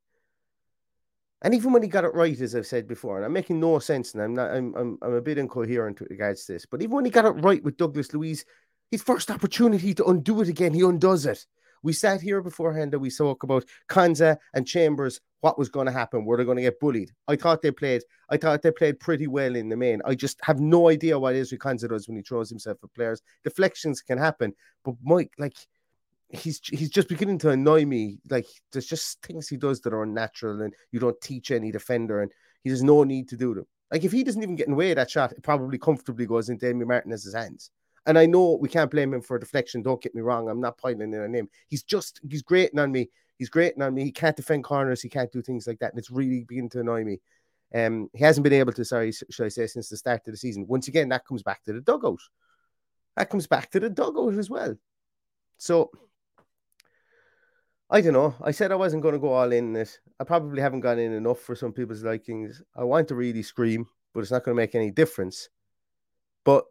And 1.43 1.55
even 1.55 1.73
when 1.73 1.81
he 1.81 1.87
got 1.87 2.03
it 2.03 2.13
right, 2.13 2.39
as 2.39 2.55
I've 2.55 2.67
said 2.67 2.87
before, 2.87 3.17
and 3.17 3.25
I'm 3.25 3.33
making 3.33 3.59
no 3.59 3.79
sense, 3.79 4.13
and 4.13 4.21
I'm 4.21 4.35
not, 4.35 4.51
I'm, 4.51 4.75
I'm, 4.75 4.97
I'm 5.01 5.13
a 5.13 5.21
bit 5.21 5.39
incoherent 5.39 5.99
with 5.99 6.11
regards 6.11 6.45
to 6.45 6.53
this. 6.53 6.67
But 6.67 6.83
even 6.83 6.95
when 6.95 7.05
he 7.05 7.09
got 7.09 7.25
it 7.25 7.29
right 7.29 7.63
with 7.63 7.77
Douglas 7.77 8.13
Luiz, 8.13 8.45
his 8.91 9.01
first 9.01 9.31
opportunity 9.31 9.95
to 9.95 10.05
undo 10.05 10.41
it 10.41 10.49
again, 10.49 10.73
he 10.73 10.81
undoes 10.81 11.25
it. 11.25 11.47
We 11.83 11.93
sat 11.93 12.21
here 12.21 12.41
beforehand 12.41 12.93
and 12.93 13.01
we 13.01 13.09
spoke 13.09 13.43
about 13.43 13.65
Konsa 13.89 14.38
and 14.53 14.67
Chambers. 14.67 15.19
What 15.41 15.57
was 15.57 15.69
going 15.69 15.88
to 15.88 15.91
happen? 15.91 16.25
Were 16.25 16.38
they 16.38 16.43
going 16.43 16.57
to 16.57 16.63
get 16.63 16.79
bullied? 16.79 17.11
I 17.27 17.35
thought 17.35 17.61
they 17.61 17.71
played. 17.71 18.03
I 18.29 18.38
thought 18.38 18.61
they 18.61 18.71
played 18.71 19.00
pretty 19.00 19.27
well 19.27 19.55
in 19.55 19.69
the 19.69 19.77
main. 19.77 20.01
I 20.05 20.13
just 20.13 20.39
have 20.43 20.59
no 20.59 20.89
idea 20.89 21.17
what 21.17 21.35
Ezri 21.35 21.57
Konsa 21.57 21.89
does 21.89 22.07
when 22.07 22.17
he 22.17 22.23
throws 22.23 22.50
himself 22.50 22.77
at 22.83 22.93
players. 22.93 23.21
Deflections 23.43 24.01
can 24.01 24.17
happen, 24.17 24.53
but 24.83 24.95
Mike, 25.03 25.31
like 25.39 25.55
he's 26.29 26.61
he's 26.63 26.89
just 26.89 27.09
beginning 27.09 27.39
to 27.39 27.50
annoy 27.50 27.85
me. 27.85 28.19
Like 28.29 28.47
there's 28.71 28.85
just 28.85 29.21
things 29.23 29.47
he 29.47 29.57
does 29.57 29.81
that 29.81 29.93
are 29.93 30.03
unnatural, 30.03 30.61
and 30.61 30.73
you 30.91 31.00
don't 31.00 31.19
teach 31.21 31.51
any 31.51 31.71
defender, 31.71 32.21
and 32.21 32.31
he 32.63 32.69
has 32.69 32.83
no 32.83 33.03
need 33.03 33.27
to 33.29 33.38
do 33.38 33.55
them. 33.55 33.65
Like 33.91 34.03
if 34.03 34.11
he 34.11 34.23
doesn't 34.23 34.41
even 34.41 34.55
get 34.55 34.67
in 34.67 34.71
the 34.71 34.77
way 34.77 34.91
of 34.91 34.95
that 34.97 35.11
shot, 35.11 35.33
it 35.33 35.43
probably 35.43 35.77
comfortably 35.77 36.25
goes 36.25 36.50
into 36.50 36.65
Emi 36.65 36.85
Martinez's 36.85 37.35
hands. 37.35 37.71
And 38.05 38.17
I 38.17 38.25
know 38.25 38.58
we 38.60 38.70
can't 38.70 38.89
blame 38.89 39.13
him 39.13 39.22
for 39.22 39.38
deflection. 39.38 39.81
Don't 39.81 40.01
get 40.01 40.15
me 40.15 40.22
wrong. 40.22 40.50
I'm 40.50 40.60
not 40.60 40.77
piling 40.77 41.13
in 41.13 41.22
on 41.22 41.34
him. 41.34 41.50
He's 41.67 41.84
just 41.84 42.20
he's 42.27 42.41
grating 42.41 42.79
on 42.79 42.91
me. 42.91 43.10
He's 43.38 43.50
grating 43.50 43.81
on 43.81 43.93
me. 43.93 44.03
He 44.03 44.12
can't 44.12 44.36
defend 44.36 44.63
corners. 44.63 45.01
He 45.01 45.10
can't 45.10 45.31
do 45.31 45.41
things 45.41 45.67
like 45.67 45.79
that. 45.79 45.91
And 45.91 46.00
it's 46.00 46.12
really 46.12 46.43
beginning 46.43 46.70
to 46.72 46.79
annoy 46.81 47.03
me. 47.03 47.20
Um, 47.74 48.10
he 48.13 48.24
hasn't 48.24 48.43
been 48.43 48.53
able 48.53 48.74
to, 48.74 48.84
sorry, 48.84 49.12
should 49.12 49.46
I 49.46 49.50
say, 49.50 49.65
since 49.67 49.89
the 49.89 49.98
start 49.98 50.27
of 50.27 50.34
the 50.34 50.38
season. 50.38 50.67
Once 50.67 50.88
again, 50.88 51.10
that 51.10 51.25
comes 51.25 51.41
back 51.41 51.63
to 51.63 51.74
the 51.74 51.81
dugout. 51.81 52.20
That 53.15 53.29
comes 53.29 53.48
back 53.48 53.72
to 53.72 53.79
the 53.79 53.89
dugout 53.89 54.36
as 54.36 54.50
well. 54.50 54.75
So 55.58 55.91
I 57.89 58.01
don't 58.01 58.13
know. 58.13 58.36
I 58.41 58.51
said 58.51 58.72
I 58.72 58.75
wasn't 58.75 59.03
going 59.03 59.13
to 59.13 59.20
go 59.20 59.34
all 59.34 59.51
in 59.51 59.74
this. 59.74 60.00
I 60.20 60.24
probably 60.24 60.62
haven't 60.62 60.79
gone 60.79 60.98
in 60.98 61.12
enough 61.12 61.39
for 61.39 61.55
some 61.55 61.74
people's 61.74 62.03
likings. 62.03 62.62
I 62.75 62.86
want 62.86 63.10
to 63.10 63.15
really 63.15 63.43
scream, 63.43 63.86
but 64.13 64.22
it's 64.22 64.31
not 64.31 64.46
going 64.46 64.55
to 64.55 64.62
make 64.62 64.75
any 64.75 64.91
difference. 64.91 65.50
But 66.46 66.65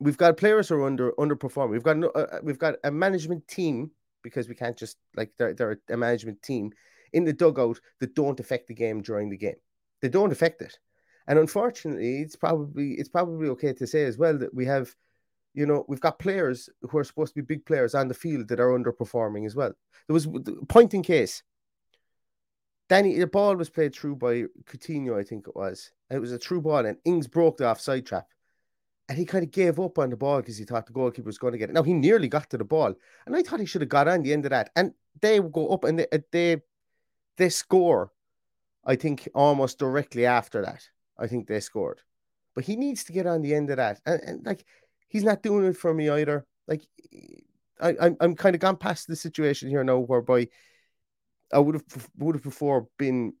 we've 0.00 0.16
got 0.16 0.36
players 0.36 0.68
who 0.68 0.76
are 0.76 0.86
under 0.86 1.12
underperforming. 1.12 1.70
We've 1.70 1.82
got 1.82 1.96
no, 1.96 2.08
uh, 2.14 2.26
uh, 2.32 2.38
we've 2.42 2.58
got 2.58 2.76
a 2.84 2.90
management 2.90 3.46
team 3.48 3.90
because 4.22 4.48
we 4.48 4.54
can't 4.54 4.76
just 4.76 4.96
like 5.16 5.32
they're, 5.38 5.54
they're 5.54 5.80
a 5.90 5.96
management 5.96 6.42
team 6.42 6.72
in 7.12 7.24
the 7.24 7.32
dugout 7.32 7.80
that 8.00 8.14
don't 8.14 8.40
affect 8.40 8.68
the 8.68 8.74
game 8.74 9.02
during 9.02 9.30
the 9.30 9.36
game. 9.36 9.56
They 10.00 10.08
don't 10.08 10.32
affect 10.32 10.62
it, 10.62 10.78
and 11.26 11.38
unfortunately, 11.38 12.20
it's 12.20 12.36
probably 12.36 12.92
it's 12.92 13.08
probably 13.08 13.48
okay 13.50 13.72
to 13.74 13.86
say 13.86 14.04
as 14.04 14.18
well 14.18 14.38
that 14.38 14.54
we 14.54 14.64
have, 14.66 14.94
you 15.54 15.66
know, 15.66 15.84
we've 15.88 16.00
got 16.00 16.18
players 16.18 16.68
who 16.82 16.98
are 16.98 17.04
supposed 17.04 17.34
to 17.34 17.42
be 17.42 17.54
big 17.54 17.66
players 17.66 17.94
on 17.94 18.08
the 18.08 18.14
field 18.14 18.48
that 18.48 18.60
are 18.60 18.78
underperforming 18.78 19.46
as 19.46 19.56
well. 19.56 19.72
There 20.06 20.14
was 20.14 20.28
point 20.68 20.94
in 20.94 21.02
case. 21.02 21.42
Danny, 22.88 23.18
the 23.18 23.26
ball 23.26 23.54
was 23.54 23.68
played 23.68 23.94
through 23.94 24.16
by 24.16 24.44
Coutinho, 24.64 25.20
I 25.20 25.22
think 25.22 25.46
it 25.46 25.54
was. 25.54 25.90
It 26.10 26.20
was 26.20 26.32
a 26.32 26.38
true 26.38 26.62
ball, 26.62 26.86
and 26.86 26.96
Ings 27.04 27.26
broke 27.26 27.58
the 27.58 27.68
offside 27.68 28.06
trap 28.06 28.28
and 29.08 29.16
he 29.16 29.24
kind 29.24 29.42
of 29.42 29.50
gave 29.50 29.80
up 29.80 29.98
on 29.98 30.10
the 30.10 30.16
ball 30.16 30.38
because 30.38 30.58
he 30.58 30.64
thought 30.64 30.86
the 30.86 30.92
goalkeeper 30.92 31.26
was 31.26 31.38
going 31.38 31.52
to 31.52 31.58
get 31.58 31.70
it. 31.70 31.72
Now 31.72 31.82
he 31.82 31.94
nearly 31.94 32.28
got 32.28 32.50
to 32.50 32.58
the 32.58 32.64
ball, 32.64 32.94
and 33.26 33.34
I 33.34 33.42
thought 33.42 33.60
he 33.60 33.66
should 33.66 33.80
have 33.80 33.88
got 33.88 34.08
on 34.08 34.22
the 34.22 34.32
end 34.32 34.44
of 34.44 34.50
that. 34.50 34.70
And 34.76 34.92
they 35.20 35.40
go 35.40 35.68
up 35.68 35.84
and 35.84 35.98
they 35.98 36.06
uh, 36.12 36.18
they, 36.30 36.62
they 37.36 37.48
score. 37.48 38.12
I 38.84 38.96
think 38.96 39.28
almost 39.34 39.78
directly 39.78 40.24
after 40.24 40.64
that. 40.64 40.88
I 41.18 41.26
think 41.26 41.46
they 41.46 41.60
scored, 41.60 42.00
but 42.54 42.64
he 42.64 42.76
needs 42.76 43.04
to 43.04 43.12
get 43.12 43.26
on 43.26 43.42
the 43.42 43.54
end 43.54 43.70
of 43.70 43.76
that. 43.78 44.00
And, 44.06 44.20
and 44.22 44.46
like 44.46 44.64
he's 45.08 45.24
not 45.24 45.42
doing 45.42 45.64
it 45.64 45.76
for 45.76 45.92
me 45.92 46.08
either. 46.10 46.46
Like 46.66 46.86
I 47.80 47.94
I'm 48.00 48.16
I'm 48.20 48.34
kind 48.34 48.54
of 48.54 48.60
gone 48.60 48.76
past 48.76 49.08
the 49.08 49.16
situation 49.16 49.68
here 49.68 49.84
now 49.84 49.98
whereby 49.98 50.48
I 51.52 51.58
would 51.58 51.74
have 51.76 52.08
would 52.18 52.34
have 52.34 52.44
before 52.44 52.88
been 52.98 53.32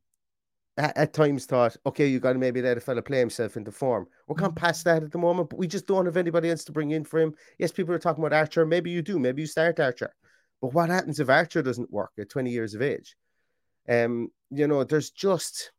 at, 0.78 0.96
at 0.96 1.12
times 1.12 1.44
thought, 1.44 1.76
okay, 1.84 2.06
you 2.06 2.20
got 2.20 2.32
to 2.32 2.38
maybe 2.38 2.62
let 2.62 2.78
a 2.78 2.80
fella 2.80 3.02
play 3.02 3.18
himself 3.18 3.56
into 3.56 3.72
form. 3.72 4.06
We're 4.26 4.36
gone 4.36 4.50
mm-hmm. 4.50 4.64
past 4.64 4.84
that 4.84 5.02
at 5.02 5.10
the 5.10 5.18
moment, 5.18 5.50
but 5.50 5.58
we 5.58 5.66
just 5.66 5.86
don't 5.86 6.06
have 6.06 6.16
anybody 6.16 6.50
else 6.50 6.64
to 6.64 6.72
bring 6.72 6.92
in 6.92 7.04
for 7.04 7.20
him. 7.20 7.34
Yes, 7.58 7.72
people 7.72 7.94
are 7.94 7.98
talking 7.98 8.24
about 8.24 8.36
Archer. 8.36 8.64
Maybe 8.64 8.90
you 8.90 9.02
do. 9.02 9.18
Maybe 9.18 9.42
you 9.42 9.46
start 9.46 9.80
Archer. 9.80 10.14
But 10.62 10.72
what 10.72 10.88
happens 10.88 11.20
if 11.20 11.28
Archer 11.28 11.62
doesn't 11.62 11.92
work 11.92 12.12
at 12.18 12.30
20 12.30 12.50
years 12.50 12.74
of 12.74 12.82
age? 12.82 13.16
Um, 13.88 14.30
you 14.50 14.66
know, 14.66 14.84
there's 14.84 15.10
just, 15.10 15.72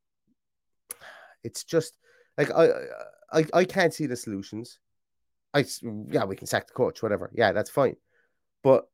it's 1.44 1.63
just 1.63 1.98
like 2.38 2.51
I, 2.51 2.70
I, 3.32 3.46
I 3.53 3.65
can't 3.65 3.94
see 3.94 4.06
the 4.06 4.15
solutions. 4.15 4.79
I, 5.53 5.65
yeah, 6.12 6.25
we 6.25 6.36
can 6.36 6.48
sack 6.48 6.68
the 6.68 6.74
coach, 6.74 7.01
whatever. 7.01 7.32
Yeah, 7.34 7.51
that's 7.53 7.70
fine. 7.70 7.96
But 8.63 8.86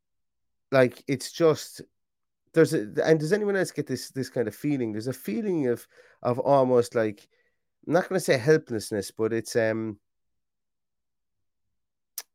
like, 0.71 1.03
it's 1.07 1.31
just 1.31 1.81
there's 2.55 2.73
a, 2.73 2.87
and 3.03 3.19
does 3.19 3.33
anyone 3.33 3.55
else 3.55 3.71
get 3.71 3.85
this 3.85 4.09
this 4.09 4.29
kind 4.29 4.47
of 4.47 4.55
feeling? 4.55 4.91
There's 4.91 5.07
a 5.07 5.13
feeling 5.13 5.67
of 5.67 5.85
of 6.23 6.39
almost 6.39 6.95
like 6.95 7.27
I'm 7.85 7.93
not 7.93 8.09
going 8.09 8.19
to 8.19 8.25
say 8.25 8.37
helplessness, 8.37 9.11
but 9.11 9.31
it's 9.31 9.55
um 9.55 9.99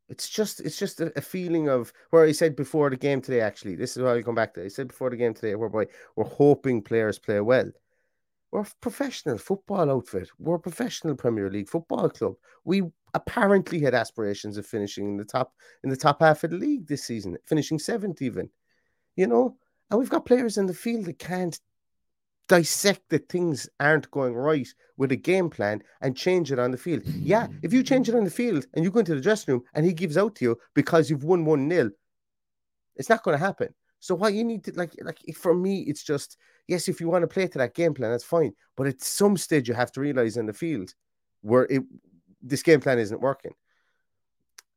it's 0.08 0.28
just 0.28 0.60
it's 0.60 0.78
just 0.78 1.00
a, 1.00 1.12
a, 1.16 1.20
feeling 1.20 1.68
of 1.68 1.92
where 2.10 2.24
I 2.24 2.32
said 2.32 2.56
before 2.56 2.90
the 2.90 2.96
game 2.96 3.20
today. 3.20 3.40
Actually, 3.40 3.76
this 3.76 3.96
is 3.96 4.02
why 4.02 4.16
I 4.16 4.22
come 4.22 4.34
back 4.34 4.54
to. 4.54 4.64
I 4.64 4.68
said 4.68 4.88
before 4.88 5.10
the 5.10 5.16
game 5.16 5.34
today, 5.34 5.54
whereby 5.54 5.86
we're 6.16 6.24
hoping 6.24 6.82
players 6.82 7.18
play 7.18 7.40
well. 7.40 7.70
We're 8.50 8.62
a 8.62 8.66
professional 8.80 9.38
football 9.38 9.88
outfit. 9.90 10.28
We're 10.38 10.56
a 10.56 10.60
professional 10.60 11.14
Premier 11.14 11.48
League 11.48 11.68
football 11.68 12.10
club. 12.10 12.34
We 12.64 12.82
apparently 13.14 13.80
had 13.80 13.94
aspirations 13.94 14.56
of 14.56 14.66
finishing 14.66 15.06
in 15.06 15.16
the 15.16 15.24
top 15.24 15.54
in 15.84 15.90
the 15.90 15.96
top 15.96 16.20
half 16.20 16.42
of 16.42 16.50
the 16.50 16.56
league 16.56 16.88
this 16.88 17.04
season, 17.04 17.36
finishing 17.46 17.78
seventh 17.78 18.20
even. 18.20 18.50
You 19.16 19.28
know, 19.28 19.56
and 19.90 19.98
we've 19.98 20.10
got 20.10 20.26
players 20.26 20.58
in 20.58 20.66
the 20.66 20.74
field 20.74 21.06
that 21.06 21.18
can't 21.18 21.58
dissect 22.48 23.08
that 23.10 23.28
things 23.28 23.68
aren't 23.78 24.10
going 24.10 24.34
right 24.34 24.68
with 24.96 25.12
a 25.12 25.16
game 25.16 25.48
plan 25.48 25.82
and 26.00 26.16
change 26.16 26.50
it 26.50 26.58
on 26.58 26.72
the 26.72 26.76
field. 26.76 27.02
Yeah, 27.06 27.46
if 27.62 27.72
you 27.72 27.82
change 27.82 28.08
it 28.08 28.14
on 28.14 28.24
the 28.24 28.30
field 28.30 28.66
and 28.74 28.84
you 28.84 28.90
go 28.90 28.98
into 28.98 29.14
the 29.14 29.20
dressing 29.20 29.54
room 29.54 29.62
and 29.74 29.86
he 29.86 29.92
gives 29.92 30.16
out 30.18 30.34
to 30.36 30.44
you 30.44 30.58
because 30.74 31.08
you've 31.08 31.24
won 31.24 31.44
1 31.44 31.68
nil, 31.68 31.90
it's 32.96 33.08
not 33.08 33.22
going 33.22 33.38
to 33.38 33.44
happen. 33.44 33.72
So 34.00 34.14
what 34.14 34.34
you 34.34 34.44
need 34.44 34.64
to 34.64 34.72
like 34.72 34.94
like 35.02 35.18
for 35.36 35.54
me, 35.54 35.82
it's 35.82 36.02
just 36.02 36.38
yes, 36.66 36.88
if 36.88 37.00
you 37.00 37.08
want 37.08 37.22
to 37.22 37.28
play 37.28 37.46
to 37.46 37.58
that 37.58 37.74
game 37.74 37.94
plan, 37.94 38.10
that's 38.10 38.24
fine. 38.24 38.52
But 38.76 38.86
at 38.86 39.00
some 39.00 39.36
stage 39.36 39.68
you 39.68 39.74
have 39.74 39.92
to 39.92 40.00
realize 40.00 40.36
in 40.36 40.46
the 40.46 40.52
field 40.52 40.94
where 41.42 41.66
it 41.70 41.82
this 42.42 42.62
game 42.62 42.80
plan 42.80 42.98
isn't 42.98 43.20
working. 43.20 43.52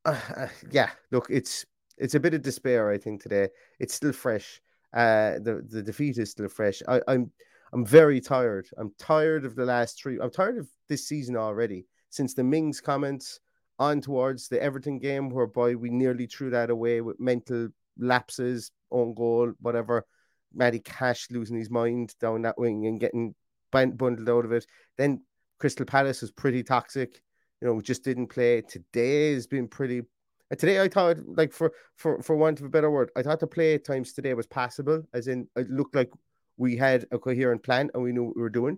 Uh, 0.05 0.19
uh, 0.35 0.47
yeah, 0.71 0.89
look, 1.11 1.27
it's 1.29 1.65
it's 1.97 2.15
a 2.15 2.19
bit 2.19 2.33
of 2.33 2.41
despair, 2.41 2.91
I 2.91 2.97
think, 2.97 3.21
today. 3.21 3.49
It's 3.79 3.93
still 3.93 4.11
fresh. 4.11 4.61
Uh, 4.93 5.39
the 5.39 5.65
the 5.69 5.81
defeat 5.81 6.17
is 6.17 6.31
still 6.31 6.47
fresh. 6.47 6.81
I, 6.87 7.01
I'm 7.07 7.31
I'm 7.73 7.85
very 7.85 8.21
tired. 8.21 8.69
I'm 8.77 8.93
tired 8.99 9.45
of 9.45 9.55
the 9.55 9.65
last 9.65 10.01
three. 10.01 10.19
I'm 10.19 10.31
tired 10.31 10.57
of 10.57 10.69
this 10.89 11.07
season 11.07 11.35
already. 11.35 11.85
Since 12.09 12.35
the 12.35 12.43
Mings 12.43 12.79
comments 12.79 13.39
on 13.79 14.01
towards 14.01 14.47
the 14.47 14.61
Everton 14.61 14.99
game, 14.99 15.29
whereby 15.29 15.73
we 15.73 15.89
nearly 15.89 16.27
threw 16.27 16.51
that 16.51 16.69
away 16.69 17.01
with 17.01 17.19
mental 17.19 17.69
lapses, 17.97 18.71
on 18.91 19.13
goal, 19.13 19.51
whatever. 19.59 20.05
Matty 20.53 20.79
Cash 20.79 21.27
losing 21.31 21.57
his 21.57 21.71
mind 21.71 22.13
down 22.21 22.43
that 22.43 22.59
wing 22.59 22.85
and 22.85 22.99
getting 22.99 23.33
bundled 23.71 24.29
out 24.29 24.45
of 24.45 24.51
it. 24.51 24.67
Then 24.97 25.23
Crystal 25.59 25.85
Palace 25.85 26.21
was 26.21 26.31
pretty 26.31 26.63
toxic. 26.63 27.21
You 27.59 27.67
know, 27.67 27.81
just 27.81 28.03
didn't 28.03 28.27
play. 28.27 28.61
Today 28.61 29.33
has 29.33 29.47
been 29.47 29.67
pretty 29.67 30.03
Uh, 30.51 30.55
today 30.55 30.81
I 30.81 30.87
thought 30.87 31.17
like 31.25 31.51
for 31.51 31.71
for 31.95 32.21
for 32.21 32.35
want 32.35 32.59
of 32.59 32.65
a 32.65 32.69
better 32.69 32.91
word, 32.91 33.11
I 33.15 33.21
thought 33.21 33.39
the 33.39 33.47
play 33.47 33.75
at 33.75 33.85
times 33.85 34.13
today 34.13 34.33
was 34.33 34.47
passable, 34.47 35.03
as 35.13 35.27
in 35.27 35.47
it 35.55 35.69
looked 35.69 35.95
like 35.95 36.11
we 36.57 36.75
had 36.75 37.05
a 37.11 37.19
coherent 37.19 37.63
plan 37.63 37.89
and 37.93 38.03
we 38.03 38.11
knew 38.11 38.25
what 38.25 38.35
we 38.35 38.41
were 38.41 38.49
doing, 38.49 38.77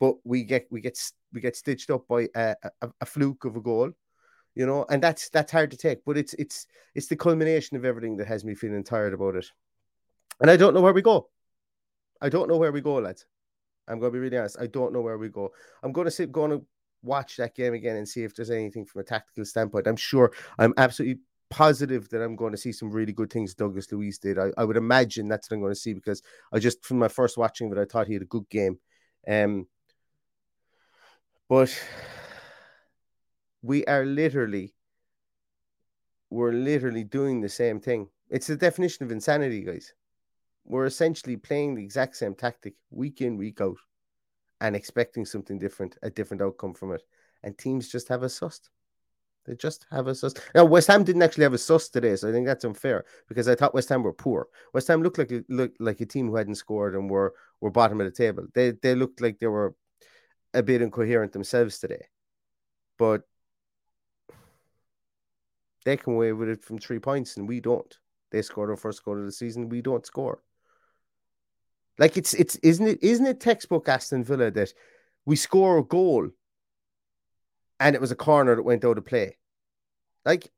but 0.00 0.16
we 0.24 0.44
get 0.44 0.66
we 0.70 0.80
get 0.80 0.98
we 1.32 1.40
get 1.40 1.56
stitched 1.56 1.90
up 1.90 2.06
by 2.08 2.28
a, 2.34 2.54
a, 2.82 2.90
a 3.00 3.06
fluke 3.06 3.44
of 3.44 3.56
a 3.56 3.60
goal, 3.60 3.90
you 4.54 4.66
know, 4.66 4.84
and 4.90 5.02
that's 5.02 5.28
that's 5.30 5.52
hard 5.52 5.70
to 5.70 5.76
take. 5.76 6.04
But 6.04 6.18
it's 6.18 6.34
it's 6.34 6.66
it's 6.94 7.06
the 7.06 7.16
culmination 7.16 7.76
of 7.76 7.84
everything 7.84 8.16
that 8.16 8.26
has 8.26 8.44
me 8.44 8.54
feeling 8.54 8.84
tired 8.84 9.14
about 9.14 9.36
it, 9.36 9.46
and 10.40 10.50
I 10.50 10.56
don't 10.56 10.74
know 10.74 10.82
where 10.82 10.94
we 10.94 11.02
go. 11.02 11.28
I 12.20 12.28
don't 12.28 12.48
know 12.48 12.56
where 12.56 12.72
we 12.72 12.80
go, 12.80 12.94
lads. 12.94 13.26
I'm 13.88 14.00
to 14.00 14.10
be 14.10 14.18
really 14.18 14.38
honest. 14.38 14.56
I 14.58 14.66
don't 14.66 14.92
know 14.92 15.00
where 15.00 15.18
we 15.18 15.28
go. 15.28 15.52
I'm 15.82 15.92
to 15.92 16.10
sit, 16.10 16.32
to 16.32 16.64
watch 17.06 17.36
that 17.36 17.54
game 17.54 17.74
again 17.74 17.96
and 17.96 18.08
see 18.08 18.24
if 18.24 18.34
there's 18.34 18.50
anything 18.50 18.84
from 18.84 19.00
a 19.00 19.04
tactical 19.04 19.44
standpoint. 19.44 19.86
I'm 19.86 19.96
sure, 19.96 20.32
I'm 20.58 20.74
absolutely 20.76 21.22
positive 21.48 22.08
that 22.10 22.22
I'm 22.22 22.36
going 22.36 22.52
to 22.52 22.58
see 22.58 22.72
some 22.72 22.90
really 22.90 23.12
good 23.12 23.32
things 23.32 23.54
Douglas 23.54 23.90
Luiz 23.92 24.18
did. 24.18 24.38
I, 24.38 24.50
I 24.58 24.64
would 24.64 24.76
imagine 24.76 25.28
that's 25.28 25.50
what 25.50 25.56
I'm 25.56 25.62
going 25.62 25.72
to 25.72 25.80
see 25.80 25.94
because 25.94 26.22
I 26.52 26.58
just, 26.58 26.84
from 26.84 26.98
my 26.98 27.08
first 27.08 27.38
watching 27.38 27.70
of 27.70 27.78
it, 27.78 27.80
I 27.80 27.84
thought 27.84 28.08
he 28.08 28.14
had 28.14 28.22
a 28.22 28.26
good 28.26 28.48
game. 28.50 28.78
Um, 29.28 29.66
but 31.48 31.72
we 33.62 33.84
are 33.86 34.04
literally, 34.04 34.74
we're 36.30 36.52
literally 36.52 37.04
doing 37.04 37.40
the 37.40 37.48
same 37.48 37.80
thing. 37.80 38.08
It's 38.28 38.48
the 38.48 38.56
definition 38.56 39.04
of 39.04 39.12
insanity, 39.12 39.62
guys. 39.62 39.94
We're 40.64 40.86
essentially 40.86 41.36
playing 41.36 41.76
the 41.76 41.84
exact 41.84 42.16
same 42.16 42.34
tactic 42.34 42.74
week 42.90 43.20
in, 43.20 43.36
week 43.36 43.60
out 43.60 43.76
and 44.60 44.74
expecting 44.74 45.24
something 45.24 45.58
different, 45.58 45.96
a 46.02 46.10
different 46.10 46.42
outcome 46.42 46.74
from 46.74 46.92
it. 46.92 47.02
And 47.42 47.56
teams 47.56 47.88
just 47.88 48.08
have 48.08 48.22
a 48.22 48.26
sussed. 48.26 48.70
They 49.46 49.54
just 49.54 49.86
have 49.90 50.08
a 50.08 50.14
sus. 50.14 50.34
Now 50.54 50.64
West 50.64 50.88
Ham 50.88 51.04
didn't 51.04 51.22
actually 51.22 51.44
have 51.44 51.52
a 51.52 51.58
sus 51.58 51.88
today, 51.88 52.16
so 52.16 52.28
I 52.28 52.32
think 52.32 52.46
that's 52.46 52.64
unfair 52.64 53.04
because 53.28 53.48
I 53.48 53.54
thought 53.54 53.74
West 53.74 53.88
Ham 53.90 54.02
were 54.02 54.12
poor. 54.12 54.48
West 54.74 54.88
Ham 54.88 55.02
looked 55.02 55.18
like 55.18 55.32
looked 55.48 55.80
like 55.80 56.00
a 56.00 56.06
team 56.06 56.28
who 56.28 56.36
hadn't 56.36 56.56
scored 56.56 56.94
and 56.94 57.08
were 57.08 57.34
were 57.60 57.70
bottom 57.70 58.00
of 58.00 58.06
the 58.06 58.10
table. 58.10 58.46
They 58.54 58.72
they 58.72 58.94
looked 58.94 59.20
like 59.20 59.38
they 59.38 59.46
were 59.46 59.74
a 60.52 60.62
bit 60.62 60.82
incoherent 60.82 61.32
themselves 61.32 61.78
today, 61.78 62.06
but 62.98 63.22
they 65.84 65.96
come 65.96 66.14
away 66.14 66.32
with 66.32 66.48
it 66.48 66.64
from 66.64 66.78
three 66.78 66.98
points 66.98 67.36
and 67.36 67.48
we 67.48 67.60
don't. 67.60 67.96
They 68.32 68.42
scored 68.42 68.70
our 68.70 68.76
first 68.76 69.04
goal 69.04 69.18
of 69.18 69.24
the 69.24 69.32
season. 69.32 69.68
We 69.68 69.80
don't 69.80 70.04
score. 70.04 70.42
Like 71.98 72.16
it's 72.16 72.34
it's 72.34 72.56
isn't 72.56 72.86
it 72.86 73.02
isn't 73.02 73.26
it 73.26 73.40
textbook 73.40 73.88
Aston 73.88 74.24
Villa 74.24 74.50
that 74.50 74.72
we 75.24 75.36
score 75.36 75.78
a 75.78 75.82
goal 75.84 76.30
and 77.80 77.94
it 77.94 78.00
was 78.00 78.10
a 78.10 78.16
corner 78.16 78.54
that 78.54 78.62
went 78.62 78.84
out 78.84 78.98
of 78.98 79.06
play. 79.06 79.36
Like 80.24 80.50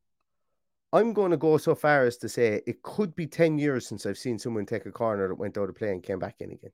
I'm 0.92 1.12
going 1.12 1.33
to 1.33 1.37
go 1.37 1.59
so 1.59 1.75
far 1.75 2.04
as 2.04 2.16
to 2.18 2.28
say 2.28 2.62
it 2.66 2.83
could 2.83 3.14
be 3.14 3.26
10 3.26 3.59
years 3.59 3.87
since 3.87 4.07
I've 4.07 4.18
seen 4.18 4.38
someone 4.38 4.66
take 4.66 4.87
a 4.87 4.92
corner 4.92 5.28
that 5.28 5.35
went 5.35 5.59
out 5.59 5.68
of 5.68 5.76
play 5.76 5.90
and 5.90 6.02
came 6.02 6.18
back 6.18 6.37
in 6.40 6.50
again. 6.52 6.73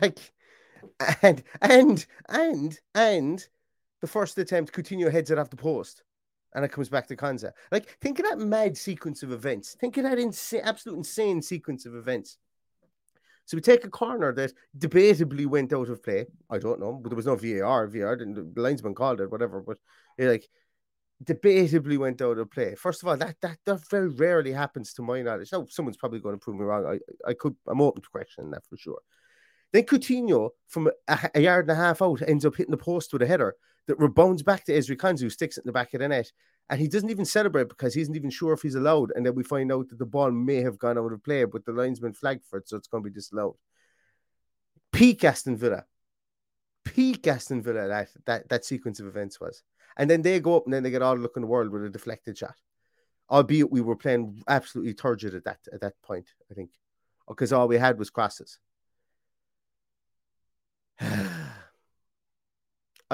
Like 0.00 0.18
and 1.22 1.42
and 1.62 2.06
and 2.28 2.80
and 2.94 3.48
the 4.00 4.06
first 4.06 4.36
attempt 4.38 4.74
Coutinho 4.74 5.10
heads 5.10 5.30
it 5.30 5.38
off 5.38 5.50
the 5.50 5.56
post 5.56 6.02
and 6.56 6.64
it 6.64 6.72
comes 6.72 6.88
back 6.88 7.06
to 7.06 7.16
Konsa. 7.16 7.52
Like, 7.70 7.98
think 8.00 8.18
of 8.18 8.24
that 8.24 8.38
mad 8.38 8.78
sequence 8.78 9.22
of 9.22 9.30
events. 9.30 9.76
Think 9.78 9.98
of 9.98 10.04
that 10.04 10.18
insane, 10.18 10.62
absolute 10.64 10.96
insane 10.96 11.42
sequence 11.42 11.84
of 11.84 11.94
events. 11.94 12.38
So 13.44 13.58
we 13.58 13.60
take 13.60 13.84
a 13.84 13.90
corner 13.90 14.32
that 14.32 14.54
debatably 14.76 15.46
went 15.46 15.74
out 15.74 15.90
of 15.90 16.02
play. 16.02 16.26
I 16.50 16.58
don't 16.58 16.80
know, 16.80 16.94
but 16.94 17.10
there 17.10 17.16
was 17.16 17.26
no 17.26 17.36
VAR. 17.36 17.86
VAR 17.86 18.16
didn't. 18.16 18.54
The 18.54 18.60
linesman 18.60 18.94
called 18.94 19.20
it, 19.20 19.30
whatever. 19.30 19.60
But 19.60 19.76
like, 20.18 20.48
debatably 21.22 21.98
went 21.98 22.22
out 22.22 22.38
of 22.38 22.50
play. 22.50 22.74
First 22.74 23.02
of 23.02 23.08
all, 23.08 23.18
that 23.18 23.36
that 23.42 23.58
that 23.66 23.88
very 23.88 24.08
rarely 24.08 24.52
happens 24.52 24.94
to 24.94 25.02
my 25.02 25.20
knowledge. 25.20 25.52
Now, 25.52 25.66
someone's 25.68 25.98
probably 25.98 26.20
going 26.20 26.36
to 26.36 26.40
prove 26.42 26.56
me 26.56 26.64
wrong. 26.64 26.86
I 26.86 27.30
I 27.30 27.34
could. 27.34 27.54
I'm 27.68 27.82
open 27.82 28.02
to 28.02 28.08
questioning 28.08 28.50
that 28.52 28.64
for 28.66 28.78
sure. 28.78 29.00
Then 29.72 29.82
Coutinho, 29.82 30.50
from 30.68 30.90
a, 31.06 31.30
a, 31.34 31.40
yard 31.40 31.68
and 31.68 31.72
a 31.72 31.74
half 31.74 32.00
out, 32.00 32.22
ends 32.26 32.46
up 32.46 32.56
hitting 32.56 32.70
the 32.70 32.78
post 32.78 33.12
with 33.12 33.20
a 33.20 33.26
header 33.26 33.56
that 33.86 33.98
rebounds 33.98 34.42
back 34.42 34.64
to 34.64 34.72
Ezri 34.72 34.96
Konsa, 34.96 35.30
sticks 35.30 35.58
it 35.58 35.64
in 35.64 35.68
the 35.68 35.72
back 35.72 35.94
of 35.94 36.00
the 36.00 36.08
net, 36.08 36.30
and 36.68 36.80
he 36.80 36.88
doesn't 36.88 37.10
even 37.10 37.24
celebrate 37.24 37.68
because 37.68 37.94
he 37.94 38.00
isn't 38.00 38.16
even 38.16 38.30
sure 38.30 38.52
if 38.52 38.62
he's 38.62 38.74
allowed. 38.74 39.12
And 39.14 39.24
then 39.24 39.34
we 39.34 39.44
find 39.44 39.70
out 39.70 39.88
that 39.88 39.98
the 39.98 40.06
ball 40.06 40.32
may 40.32 40.62
have 40.62 40.78
gone 40.78 40.98
out 40.98 41.12
of 41.12 41.22
play, 41.22 41.44
but 41.44 41.64
the 41.64 41.72
linesman 41.72 42.12
flagged 42.12 42.44
for 42.44 42.58
it, 42.58 42.68
so 42.68 42.76
it's 42.76 42.88
going 42.88 43.04
to 43.04 43.10
be 43.10 43.14
disallowed. 43.14 43.54
Peak 44.92 45.22
Aston 45.24 45.56
Villa. 45.56 45.84
Peak 46.84 47.26
Aston 47.26 47.62
Villa, 47.62 47.88
that, 47.88 48.08
that, 48.24 48.48
that 48.48 48.64
sequence 48.64 48.98
of 48.98 49.06
events 49.06 49.40
was. 49.40 49.62
And 49.96 50.10
then 50.10 50.22
they 50.22 50.40
go 50.40 50.56
up 50.56 50.64
and 50.64 50.72
then 50.72 50.82
they 50.82 50.90
get 50.90 51.02
all 51.02 51.14
the 51.14 51.22
look 51.22 51.36
in 51.36 51.42
the 51.42 51.48
world 51.48 51.70
with 51.70 51.84
a 51.84 51.90
deflected 51.90 52.36
shot. 52.36 52.56
Albeit 53.30 53.70
we 53.70 53.80
were 53.80 53.96
playing 53.96 54.42
absolutely 54.48 54.94
turgid 54.94 55.34
at 55.34 55.44
that 55.44 55.58
at 55.72 55.80
that 55.80 55.94
point, 56.02 56.28
I 56.50 56.54
think. 56.54 56.70
Because 57.28 57.52
all 57.52 57.68
we 57.68 57.76
had 57.76 57.98
was 57.98 58.10
crosses. 58.10 58.58
I 61.00 61.50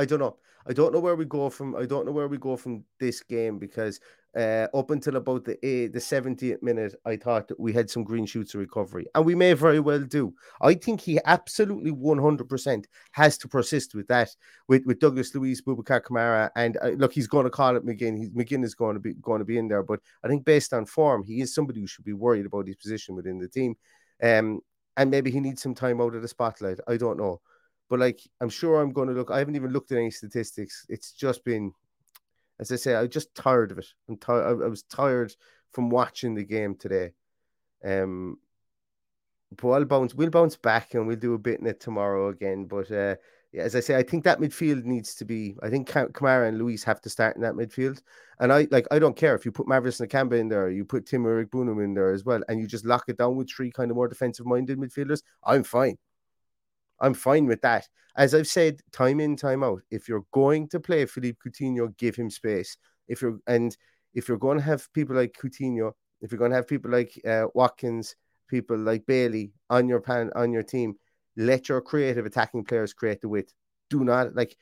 don't 0.04 0.20
know. 0.20 0.36
I 0.68 0.72
don't 0.72 0.92
know 0.92 1.00
where 1.00 1.16
we 1.16 1.24
go 1.24 1.50
from. 1.50 1.74
I 1.76 1.86
don't 1.86 2.06
know 2.06 2.12
where 2.12 2.28
we 2.28 2.38
go 2.38 2.56
from 2.56 2.84
this 2.98 3.22
game 3.22 3.58
because 3.58 4.00
uh, 4.36 4.66
up 4.72 4.90
until 4.90 5.16
about 5.16 5.44
the 5.44 5.58
eight, 5.66 5.92
the 5.92 5.98
70th 5.98 6.62
minute, 6.62 6.94
I 7.04 7.16
thought 7.16 7.48
that 7.48 7.60
we 7.60 7.72
had 7.72 7.90
some 7.90 8.02
green 8.02 8.24
shoots 8.24 8.54
of 8.54 8.60
recovery, 8.60 9.06
and 9.14 9.26
we 9.26 9.34
may 9.34 9.52
very 9.52 9.80
well 9.80 10.00
do. 10.00 10.32
I 10.60 10.74
think 10.74 11.00
he 11.00 11.18
absolutely 11.26 11.92
100% 11.92 12.84
has 13.12 13.36
to 13.38 13.48
persist 13.48 13.94
with 13.94 14.08
that, 14.08 14.30
with, 14.68 14.86
with 14.86 15.00
Douglas 15.00 15.34
Luiz, 15.34 15.60
Boubacar 15.60 16.00
Kamara, 16.00 16.50
and 16.56 16.78
uh, 16.82 16.88
look, 16.90 17.12
he's 17.12 17.26
going 17.26 17.44
to 17.44 17.50
call 17.50 17.76
it 17.76 17.84
McGinn. 17.84 18.16
He's, 18.16 18.30
McGinn 18.30 18.64
is 18.64 18.74
going 18.74 18.94
to 18.94 19.00
be 19.00 19.14
going 19.14 19.40
to 19.40 19.44
be 19.44 19.58
in 19.58 19.68
there, 19.68 19.82
but 19.82 20.00
I 20.24 20.28
think 20.28 20.44
based 20.44 20.72
on 20.72 20.86
form, 20.86 21.24
he 21.24 21.42
is 21.42 21.54
somebody 21.54 21.80
who 21.80 21.86
should 21.86 22.04
be 22.04 22.14
worried 22.14 22.46
about 22.46 22.66
his 22.66 22.76
position 22.76 23.14
within 23.14 23.38
the 23.38 23.48
team, 23.48 23.74
um, 24.22 24.60
and 24.96 25.10
maybe 25.10 25.30
he 25.30 25.40
needs 25.40 25.62
some 25.62 25.74
time 25.74 26.00
out 26.00 26.14
of 26.14 26.22
the 26.22 26.28
spotlight. 26.28 26.78
I 26.88 26.96
don't 26.96 27.18
know. 27.18 27.40
But 27.88 28.00
like, 28.00 28.20
I'm 28.40 28.48
sure 28.48 28.80
I'm 28.80 28.92
going 28.92 29.08
to 29.08 29.14
look. 29.14 29.30
I 29.30 29.38
haven't 29.38 29.56
even 29.56 29.72
looked 29.72 29.92
at 29.92 29.98
any 29.98 30.10
statistics. 30.10 30.86
It's 30.88 31.12
just 31.12 31.44
been, 31.44 31.72
as 32.58 32.72
I 32.72 32.76
say, 32.76 32.94
I'm 32.94 33.08
just 33.08 33.34
tired 33.34 33.70
of 33.70 33.78
it. 33.78 33.86
I'm 34.08 34.16
tired. 34.16 34.62
I 34.62 34.68
was 34.68 34.82
tired 34.84 35.34
from 35.72 35.90
watching 35.90 36.34
the 36.34 36.44
game 36.44 36.74
today. 36.74 37.12
Um, 37.84 38.38
but 39.56 39.68
I'll 39.70 39.84
bounce. 39.84 40.14
We'll 40.14 40.30
bounce 40.30 40.56
back 40.56 40.94
and 40.94 41.06
we'll 41.06 41.16
do 41.16 41.34
a 41.34 41.38
bit 41.38 41.60
in 41.60 41.66
it 41.66 41.80
tomorrow 41.80 42.28
again. 42.28 42.64
But 42.64 42.90
uh, 42.90 43.16
yeah, 43.52 43.62
as 43.62 43.76
I 43.76 43.80
say, 43.80 43.96
I 43.96 44.02
think 44.02 44.24
that 44.24 44.40
midfield 44.40 44.84
needs 44.84 45.14
to 45.16 45.24
be. 45.24 45.56
I 45.62 45.68
think 45.68 45.88
Kamara 45.88 46.48
and 46.48 46.58
Luiz 46.58 46.84
have 46.84 47.00
to 47.02 47.10
start 47.10 47.36
in 47.36 47.42
that 47.42 47.54
midfield. 47.54 48.00
And 48.40 48.52
I 48.52 48.66
like. 48.70 48.86
I 48.90 48.98
don't 48.98 49.16
care 49.16 49.34
if 49.34 49.44
you 49.44 49.52
put 49.52 49.68
Mavis 49.68 50.00
Nakamba 50.00 50.38
in 50.38 50.48
there, 50.48 50.70
you 50.70 50.84
put 50.84 51.06
Tim 51.06 51.24
Iroegbunam 51.24 51.84
in 51.84 51.94
there 51.94 52.12
as 52.12 52.24
well, 52.24 52.42
and 52.48 52.58
you 52.58 52.66
just 52.66 52.86
lock 52.86 53.04
it 53.08 53.18
down 53.18 53.36
with 53.36 53.50
three 53.50 53.70
kind 53.70 53.90
of 53.90 53.96
more 53.96 54.08
defensive 54.08 54.46
minded 54.46 54.78
midfielders. 54.78 55.22
I'm 55.44 55.64
fine. 55.64 55.98
I'm 57.02 57.14
fine 57.14 57.46
with 57.46 57.60
that. 57.62 57.88
As 58.16 58.34
I've 58.34 58.46
said 58.46 58.80
time 58.92 59.20
in, 59.20 59.36
time 59.36 59.62
out, 59.64 59.82
if 59.90 60.08
you're 60.08 60.24
going 60.32 60.68
to 60.68 60.80
play 60.80 61.04
Philippe 61.04 61.38
Coutinho, 61.44 61.96
give 61.98 62.14
him 62.14 62.30
space. 62.30 62.76
If 63.08 63.20
you're 63.20 63.40
and 63.46 63.76
if 64.14 64.28
you're 64.28 64.38
going 64.38 64.58
to 64.58 64.64
have 64.64 64.90
people 64.92 65.16
like 65.16 65.36
Coutinho, 65.38 65.92
if 66.20 66.30
you're 66.30 66.38
going 66.38 66.52
to 66.52 66.56
have 66.56 66.68
people 66.68 66.90
like 66.90 67.20
uh, 67.26 67.46
Watkins, 67.54 68.14
people 68.48 68.78
like 68.78 69.04
Bailey 69.06 69.52
on 69.68 69.88
your 69.88 70.00
pan 70.00 70.30
on 70.36 70.52
your 70.52 70.62
team, 70.62 70.94
let 71.36 71.68
your 71.68 71.80
creative 71.80 72.26
attacking 72.26 72.64
players 72.64 72.92
create 72.92 73.20
the 73.20 73.28
width. 73.28 73.52
Do 73.90 74.04
not 74.04 74.34
like. 74.34 74.56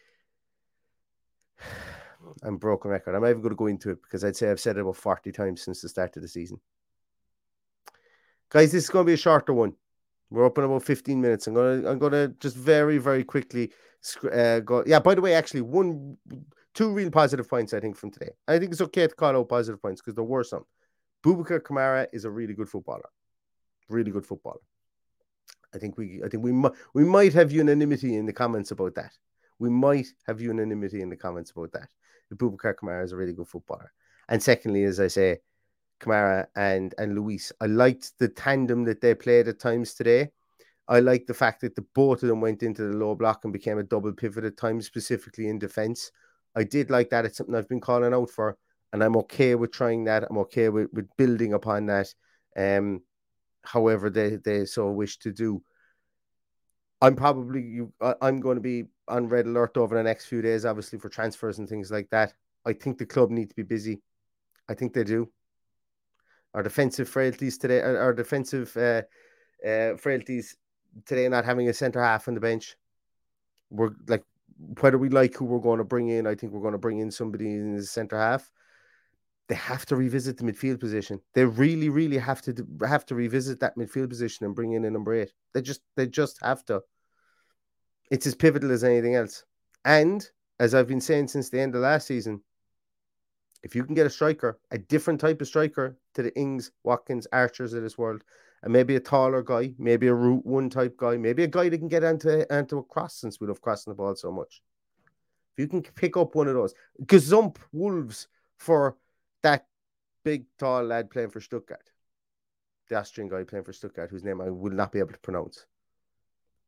I'm 2.42 2.59
broken 2.59 2.90
record. 2.90 3.14
I'm 3.14 3.23
not 3.23 3.30
even 3.30 3.42
going 3.42 3.54
to 3.54 3.56
go 3.56 3.66
into 3.66 3.90
it 3.90 4.02
because 4.02 4.25
I'd 4.25 4.37
say 4.37 4.50
I've 4.50 4.61
said 4.61 4.76
it 4.76 4.80
about 4.80 4.97
40 4.97 5.32
times 5.32 5.62
since 5.62 5.80
the 5.80 5.88
start 5.88 6.16
of 6.16 6.23
the 6.23 6.28
season. 6.28 6.61
Guys, 8.50 8.73
this 8.73 8.85
is 8.85 8.90
going 8.90 9.06
to 9.06 9.11
be 9.11 9.14
a 9.14 9.16
shorter 9.16 9.54
one. 9.54 9.75
We're 10.30 10.46
up 10.46 10.58
in 10.58 10.64
about 10.64 10.84
15 10.84 11.20
minutes. 11.20 11.46
I'm 11.46 11.54
gonna 11.54 11.90
I'm 11.90 11.99
gonna 11.99 12.28
just 12.40 12.56
very 12.56 12.99
very 12.99 13.25
quickly 13.25 13.72
uh, 14.32 14.60
go. 14.60 14.84
Yeah. 14.87 15.00
By 15.00 15.14
the 15.14 15.20
way, 15.20 15.34
actually, 15.34 15.62
one 15.62 16.16
two 16.75 16.92
real 16.92 17.10
positive 17.10 17.49
points 17.49 17.75
I 17.75 17.80
think 17.80 17.96
from 17.96 18.10
today. 18.10 18.30
I 18.46 18.58
think 18.58 18.72
it's 18.72 18.80
okay 18.80 19.06
to 19.06 19.14
call 19.14 19.37
out 19.37 19.49
positive 19.49 19.82
points 19.82 20.00
because 20.00 20.14
there 20.14 20.25
were 20.25 20.45
some. 20.45 20.64
Boubacar 21.23 21.60
Kamara 21.60 22.06
is 22.12 22.25
a 22.25 22.30
really 22.30 22.54
good 22.54 22.69
footballer, 22.69 23.10
really 23.88 24.10
good 24.10 24.25
footballer. 24.25 24.60
I 25.75 25.78
think 25.78 25.99
we 25.99 26.23
I 26.25 26.28
think 26.28 26.43
we 26.43 26.52
might 26.52 26.73
we 26.95 27.04
might 27.04 27.32
have 27.34 27.52
unanimity 27.52 28.16
in 28.16 28.26
the 28.26 28.32
comments 28.32 28.71
about 28.71 28.95
that. 28.95 29.12
We 29.58 29.69
might 29.69 30.06
have 30.26 30.40
unanimity 30.40 31.02
in 31.02 31.10
the 31.10 31.16
comments 31.16 31.50
about 31.50 31.73
that. 31.73 31.90
Boubacar 32.34 32.75
Kamara 32.75 33.04
is 33.04 33.12
a 33.12 33.16
really 33.16 33.32
good 33.32 33.49
footballer. 33.49 33.93
And 34.28 34.43
secondly, 34.43 34.84
as 34.84 35.00
I 35.00 35.08
say, 35.08 35.40
Kamara 36.00 36.47
and 36.56 36.95
and 36.99 37.15
Luiz. 37.15 37.52
I 37.60 37.67
liked 37.67 38.19
the 38.19 38.28
tandem 38.28 38.84
that 38.84 39.00
they 39.00 39.15
played 39.15 39.49
at 39.49 39.60
times 39.60 39.95
today. 39.95 40.30
I 40.89 41.00
liked 41.00 41.28
the 41.28 41.34
fact 41.34 41.60
that 41.60 41.76
the 41.76 41.84
both 41.95 42.23
of 42.23 42.28
them 42.28 42.41
went 42.41 42.65
into 42.65 42.82
the 42.82 42.97
low 42.97 43.15
block 43.15 43.45
and 43.45 43.52
became 43.52 43.78
a 43.78 43.84
double 43.84 44.13
pivot 44.13 44.45
at 44.45 44.56
times, 44.56 44.86
specifically 44.86 45.49
in 45.49 45.58
defense. 45.58 46.10
I 46.56 46.65
did 46.65 46.91
like 46.91 47.10
that. 47.10 47.25
It's 47.25 47.36
something 47.36 47.54
I've 47.54 47.69
been 47.69 47.80
calling 47.80 48.13
out 48.13 48.30
for, 48.30 48.56
and 48.93 49.04
I'm 49.04 49.17
okay 49.19 49.54
with 49.54 49.71
trying 49.71 50.04
that. 50.04 50.25
I'm 50.28 50.39
okay 50.39 50.69
with, 50.69 50.89
with 50.93 51.08
building 51.17 51.52
upon 51.52 51.86
that. 51.86 52.13
Um, 52.56 53.02
however 53.63 54.10
they 54.10 54.36
they 54.36 54.65
so 54.65 54.91
wish 54.91 55.19
to 55.19 55.32
do. 55.32 55.63
I'm 57.02 57.15
probably 57.15 57.63
you. 57.63 57.93
I'm 58.00 58.41
going 58.41 58.56
to 58.56 58.60
be 58.63 58.84
on 59.06 59.28
red 59.28 59.47
alert 59.47 59.76
over 59.76 59.95
the 59.95 60.02
next 60.02 60.26
few 60.26 60.43
days, 60.43 60.65
obviously 60.65 60.99
for 60.99 61.08
transfers 61.08 61.58
and 61.58 61.69
things 61.69 61.91
like 61.91 62.10
that. 62.10 62.34
I 62.67 62.73
think 62.73 62.99
the 62.99 63.06
club 63.06 63.30
need 63.30 63.49
to 63.50 63.56
be 63.56 63.63
busy. 63.63 64.02
I 64.69 64.75
think 64.75 64.93
they 64.93 65.04
do 65.04 65.30
our 66.54 66.63
defensive 66.63 67.08
frailties 67.08 67.58
today, 67.58 67.80
our, 67.80 68.13
defensive 68.13 68.76
uh, 68.76 69.02
uh, 69.67 69.97
frailties 69.97 70.56
today, 71.06 71.28
not 71.28 71.45
having 71.45 71.69
a 71.69 71.73
centre 71.73 72.02
half 72.02 72.28
on 72.28 72.34
the 72.34 72.41
bench. 72.41 72.76
We're 73.71 73.91
like, 74.08 74.25
whether 74.80 74.99
we 74.99 75.08
like 75.08 75.34
who 75.34 75.45
we're 75.45 75.60
going 75.60 75.78
to 75.78 75.84
bring 75.84 76.08
in, 76.08 76.26
I 76.26 76.34
think 76.34 76.52
we're 76.52 76.60
going 76.60 76.73
to 76.73 76.78
bring 76.78 76.99
in 76.99 77.10
somebody 77.10 77.47
in 77.47 77.76
the 77.76 77.82
centre 77.84 78.19
half. 78.19 78.50
They 79.49 79.54
have 79.54 79.86
to 79.86 79.97
revisit 79.97 80.36
the 80.36 80.45
midfield 80.45 80.80
position. 80.80 81.21
They 81.34 81.45
really, 81.45 81.89
really 81.89 82.19
have 82.19 82.43
to 82.43 82.67
have 82.86 83.04
to 83.06 83.15
revisit 83.15 83.58
that 83.60 83.76
midfield 83.76 84.08
position 84.08 84.47
and 84.47 84.54
bring 84.54 84.73
in 84.73 84.84
a 84.84 84.91
number 84.91 85.15
eight. 85.15 85.32
They 85.54 85.63
just, 85.63 85.80
they 85.97 86.06
just 86.06 86.39
have 86.43 86.65
to. 86.67 86.82
It's 88.10 88.26
as 88.26 88.34
pivotal 88.34 88.71
as 88.71 88.84
anything 88.84 89.15
else. 89.15 89.45
And 89.84 90.28
as 90.58 90.75
I've 90.75 90.89
been 90.89 91.00
saying 91.00 91.28
since 91.28 91.49
the 91.49 91.60
end 91.60 91.75
of 91.75 91.80
last 91.80 92.06
season, 92.06 92.43
if 93.62 93.75
you 93.75 93.84
can 93.84 93.94
get 93.94 94.06
a 94.06 94.10
striker, 94.10 94.58
a 94.70 94.78
different 94.78 95.20
type 95.20 95.40
of 95.40 95.46
striker 95.46 95.96
to 96.14 96.23
the 96.23 96.34
Ings, 96.36 96.73
Watkins, 96.84 97.26
Archers 97.32 97.73
of 97.75 97.82
this 97.82 97.99
world, 97.99 98.23
and 98.62 98.73
maybe 98.73 98.96
a 98.96 99.00
taller 99.00 99.42
guy, 99.42 99.75
maybe 99.78 100.06
a 100.06 100.14
route 100.14 100.44
one 100.44 100.70
type 100.70 100.96
guy, 100.96 101.16
maybe 101.16 101.44
a 101.44 101.49
guy 101.49 101.68
that 101.68 101.78
can 101.78 101.88
get 101.88 102.04
onto, 102.04 102.44
onto 102.50 102.78
a 102.78 102.82
cross 102.82 103.14
since 103.14 103.40
we 103.40 103.46
love 103.46 103.60
crossing 103.60 103.90
the 103.90 103.96
ball 103.96 104.14
so 104.14 104.30
much. 104.30 104.62
If 105.56 105.62
you 105.62 105.68
can 105.68 105.82
pick 105.82 106.16
up 106.16 106.34
one 106.34 106.49
of 106.49 106.54
those, 106.54 106.75
gazump 107.04 107.56
Wolves 107.73 108.28
for 108.58 108.96
that 109.42 109.66
big 110.25 110.44
tall 110.58 110.84
lad 110.84 111.10
playing 111.10 111.30
for 111.30 111.40
Stuttgart, 111.40 111.90
the 112.88 112.99
Austrian 112.99 113.28
guy 113.28 113.44
playing 113.44 113.64
for 113.64 113.73
Stuttgart, 113.73 114.10
whose 114.10 114.25
name 114.25 114.40
I 114.40 114.50
will 114.50 114.73
not 114.73 114.92
be 114.92 114.99
able 114.99 115.12
to 115.12 115.18
pronounce. 115.18 115.66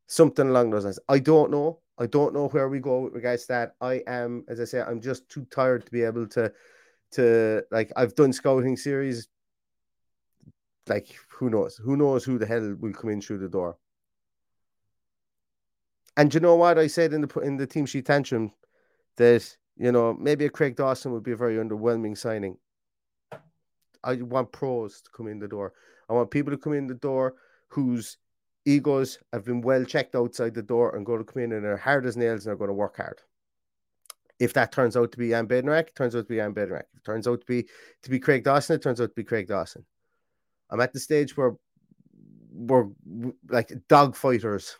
Something 0.07 0.49
along 0.49 0.69
those 0.69 0.83
lines. 0.83 0.99
I 1.07 1.19
don't 1.19 1.49
know. 1.49 1.79
I 1.97 2.07
don't 2.07 2.33
know 2.33 2.47
where 2.49 2.69
we 2.69 2.79
go 2.79 3.01
with 3.01 3.13
regards 3.13 3.43
to 3.43 3.47
that. 3.49 3.75
I 3.79 4.01
am, 4.07 4.43
as 4.47 4.59
I 4.59 4.65
say, 4.65 4.81
I'm 4.81 4.99
just 4.99 5.29
too 5.29 5.45
tired 5.51 5.85
to 5.85 5.91
be 5.91 6.01
able 6.01 6.27
to 6.29 6.51
to 7.13 7.63
like 7.71 7.91
I've 7.95 8.15
done 8.15 8.33
scouting 8.33 8.77
series. 8.77 9.27
Like 10.87 11.15
who 11.29 11.49
knows? 11.49 11.77
Who 11.77 11.95
knows 11.95 12.23
who 12.23 12.37
the 12.37 12.45
hell 12.45 12.75
will 12.79 12.93
come 12.93 13.09
in 13.09 13.21
through 13.21 13.39
the 13.39 13.49
door? 13.49 13.77
And 16.17 16.33
you 16.33 16.39
know 16.39 16.55
what 16.55 16.77
I 16.77 16.87
said 16.87 17.13
in 17.13 17.21
the 17.21 17.39
in 17.39 17.57
the 17.57 17.67
team 17.67 17.85
sheet 17.85 18.05
tantrum 18.05 18.51
that 19.17 19.55
you 19.77 19.91
know 19.91 20.13
maybe 20.13 20.45
a 20.45 20.49
Craig 20.49 20.75
Dawson 20.75 21.11
would 21.13 21.23
be 21.23 21.31
a 21.31 21.37
very 21.37 21.55
underwhelming 21.55 22.17
signing. 22.17 22.57
I 24.03 24.15
want 24.15 24.51
pros 24.51 25.01
to 25.01 25.09
come 25.11 25.27
in 25.27 25.39
the 25.39 25.47
door. 25.47 25.73
I 26.09 26.13
want 26.13 26.31
people 26.31 26.51
to 26.51 26.57
come 26.57 26.73
in 26.73 26.87
the 26.87 26.93
door 26.93 27.35
whose 27.69 28.17
egos 28.65 29.17
have 29.31 29.45
been 29.45 29.61
well 29.61 29.83
checked 29.85 30.15
outside 30.15 30.53
the 30.53 30.61
door 30.61 30.95
and 30.95 31.05
going 31.05 31.19
to 31.19 31.31
come 31.31 31.43
in 31.43 31.53
and 31.53 31.65
are 31.65 31.77
hard 31.77 32.05
as 32.05 32.17
nails 32.17 32.45
and 32.45 32.53
are 32.53 32.57
going 32.57 32.69
to 32.69 32.73
work 32.73 32.97
hard 32.97 33.21
if 34.39 34.53
that 34.53 34.71
turns 34.71 34.97
out 34.97 35.11
to 35.11 35.17
be 35.17 35.29
Jan 35.29 35.47
Bednarek, 35.47 35.93
turns 35.95 36.15
out 36.15 36.19
to 36.19 36.29
be 36.29 36.37
Jan 36.37 36.53
Bednarek. 36.53 36.85
If 36.93 36.99
it 36.99 37.03
turns 37.05 37.27
out 37.27 37.41
to 37.41 37.45
be 37.45 37.67
to 38.03 38.09
be 38.09 38.19
Craig 38.19 38.43
Dawson, 38.43 38.75
it 38.75 38.81
turns 38.81 38.99
out 38.99 39.09
to 39.09 39.15
be 39.15 39.23
Craig 39.23 39.47
Dawson. 39.47 39.85
I'm 40.69 40.81
at 40.81 40.93
the 40.93 40.99
stage 40.99 41.37
where 41.37 41.53
we're 42.51 42.87
like 43.49 43.71
dog 43.87 44.15
fighters. 44.15 44.75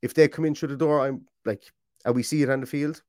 If 0.00 0.14
they 0.14 0.28
come 0.28 0.44
in 0.44 0.54
through 0.54 0.68
the 0.68 0.76
door, 0.76 1.00
I'm 1.00 1.26
like, 1.44 1.64
and 2.04 2.14
we 2.14 2.22
see 2.22 2.42
it 2.42 2.50
on 2.50 2.60
the 2.60 2.66
field. 2.66 3.02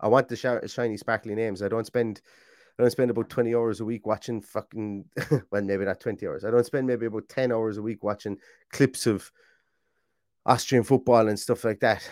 I 0.00 0.08
want 0.08 0.28
the 0.28 0.36
sh- 0.36 0.72
shiny, 0.72 0.96
sparkly 0.96 1.34
names. 1.34 1.62
I 1.62 1.68
don't 1.68 1.86
spend, 1.86 2.20
I 2.78 2.82
don't 2.82 2.90
spend 2.90 3.10
about 3.10 3.28
twenty 3.28 3.54
hours 3.54 3.80
a 3.80 3.84
week 3.84 4.06
watching 4.06 4.40
fucking. 4.40 5.04
well, 5.50 5.62
maybe 5.62 5.84
not 5.84 6.00
twenty 6.00 6.26
hours. 6.26 6.44
I 6.44 6.50
don't 6.50 6.66
spend 6.66 6.86
maybe 6.86 7.06
about 7.06 7.28
ten 7.28 7.52
hours 7.52 7.76
a 7.76 7.82
week 7.82 8.02
watching 8.02 8.38
clips 8.72 9.06
of 9.06 9.30
Austrian 10.46 10.84
football 10.84 11.28
and 11.28 11.38
stuff 11.38 11.64
like 11.64 11.80
that 11.80 12.08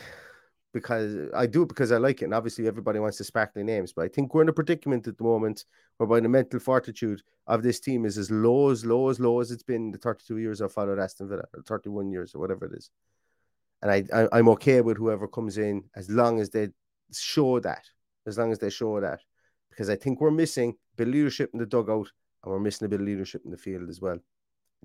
because 0.75 1.15
uh, 1.15 1.29
I 1.35 1.47
do 1.47 1.63
it 1.63 1.69
because 1.69 1.93
I 1.93 1.97
like 1.97 2.21
it. 2.21 2.27
And 2.27 2.35
obviously, 2.35 2.67
everybody 2.67 2.99
wants 2.99 3.17
to 3.19 3.25
sparkly 3.25 3.63
names, 3.63 3.95
but 3.95 4.05
I 4.05 4.09
think 4.09 4.35
we're 4.35 4.43
in 4.43 4.51
a 4.51 4.53
predicament 4.53 5.07
at 5.07 5.17
the 5.17 5.25
moment 5.25 5.65
whereby 5.97 6.21
the 6.21 6.29
mental 6.29 6.61
fortitude 6.61 7.23
of 7.47 7.63
this 7.63 7.81
team 7.81 8.05
is 8.05 8.19
as 8.19 8.31
low, 8.31 8.69
as 8.71 8.85
low, 8.85 9.09
as 9.09 9.19
low 9.19 9.41
as 9.41 9.51
it's 9.51 9.63
been 9.63 9.91
the 9.93 9.99
32 9.99 10.37
years 10.37 10.61
I've 10.61 10.73
followed 10.73 10.99
Aston 10.99 11.29
Villa, 11.29 11.45
or 11.55 11.63
31 11.63 12.11
years, 12.11 12.35
or 12.35 12.41
whatever 12.41 12.67
it 12.67 12.75
is. 12.75 12.91
and 13.81 13.91
I, 13.91 14.05
I 14.13 14.29
I'm 14.33 14.49
okay 14.51 14.81
with 14.81 14.99
whoever 14.99 15.29
comes 15.29 15.57
in 15.57 15.85
as 15.95 16.11
long 16.11 16.41
as 16.41 16.51
they 16.51 16.69
show 17.13 17.61
that, 17.61 17.85
as 18.27 18.37
long 18.37 18.53
as 18.53 18.59
they 18.59 18.71
show 18.71 19.01
that, 19.01 19.21
because 19.71 19.89
I 19.89 19.97
think 19.97 20.21
we're 20.21 20.31
missing 20.31 20.71
a 20.71 20.97
bit 20.97 21.09
of 21.09 21.15
leadership 21.15 21.51
in 21.53 21.61
the 21.61 21.67
dugout 21.67 22.11
and 22.43 22.53
we're 22.53 22.61
missing 22.61 22.87
a 22.87 22.89
bit 22.89 23.01
of 23.01 23.07
leadership 23.07 23.43
in 23.45 23.51
the 23.51 23.57
field 23.57 23.89
as 23.89 24.01
well. 24.01 24.19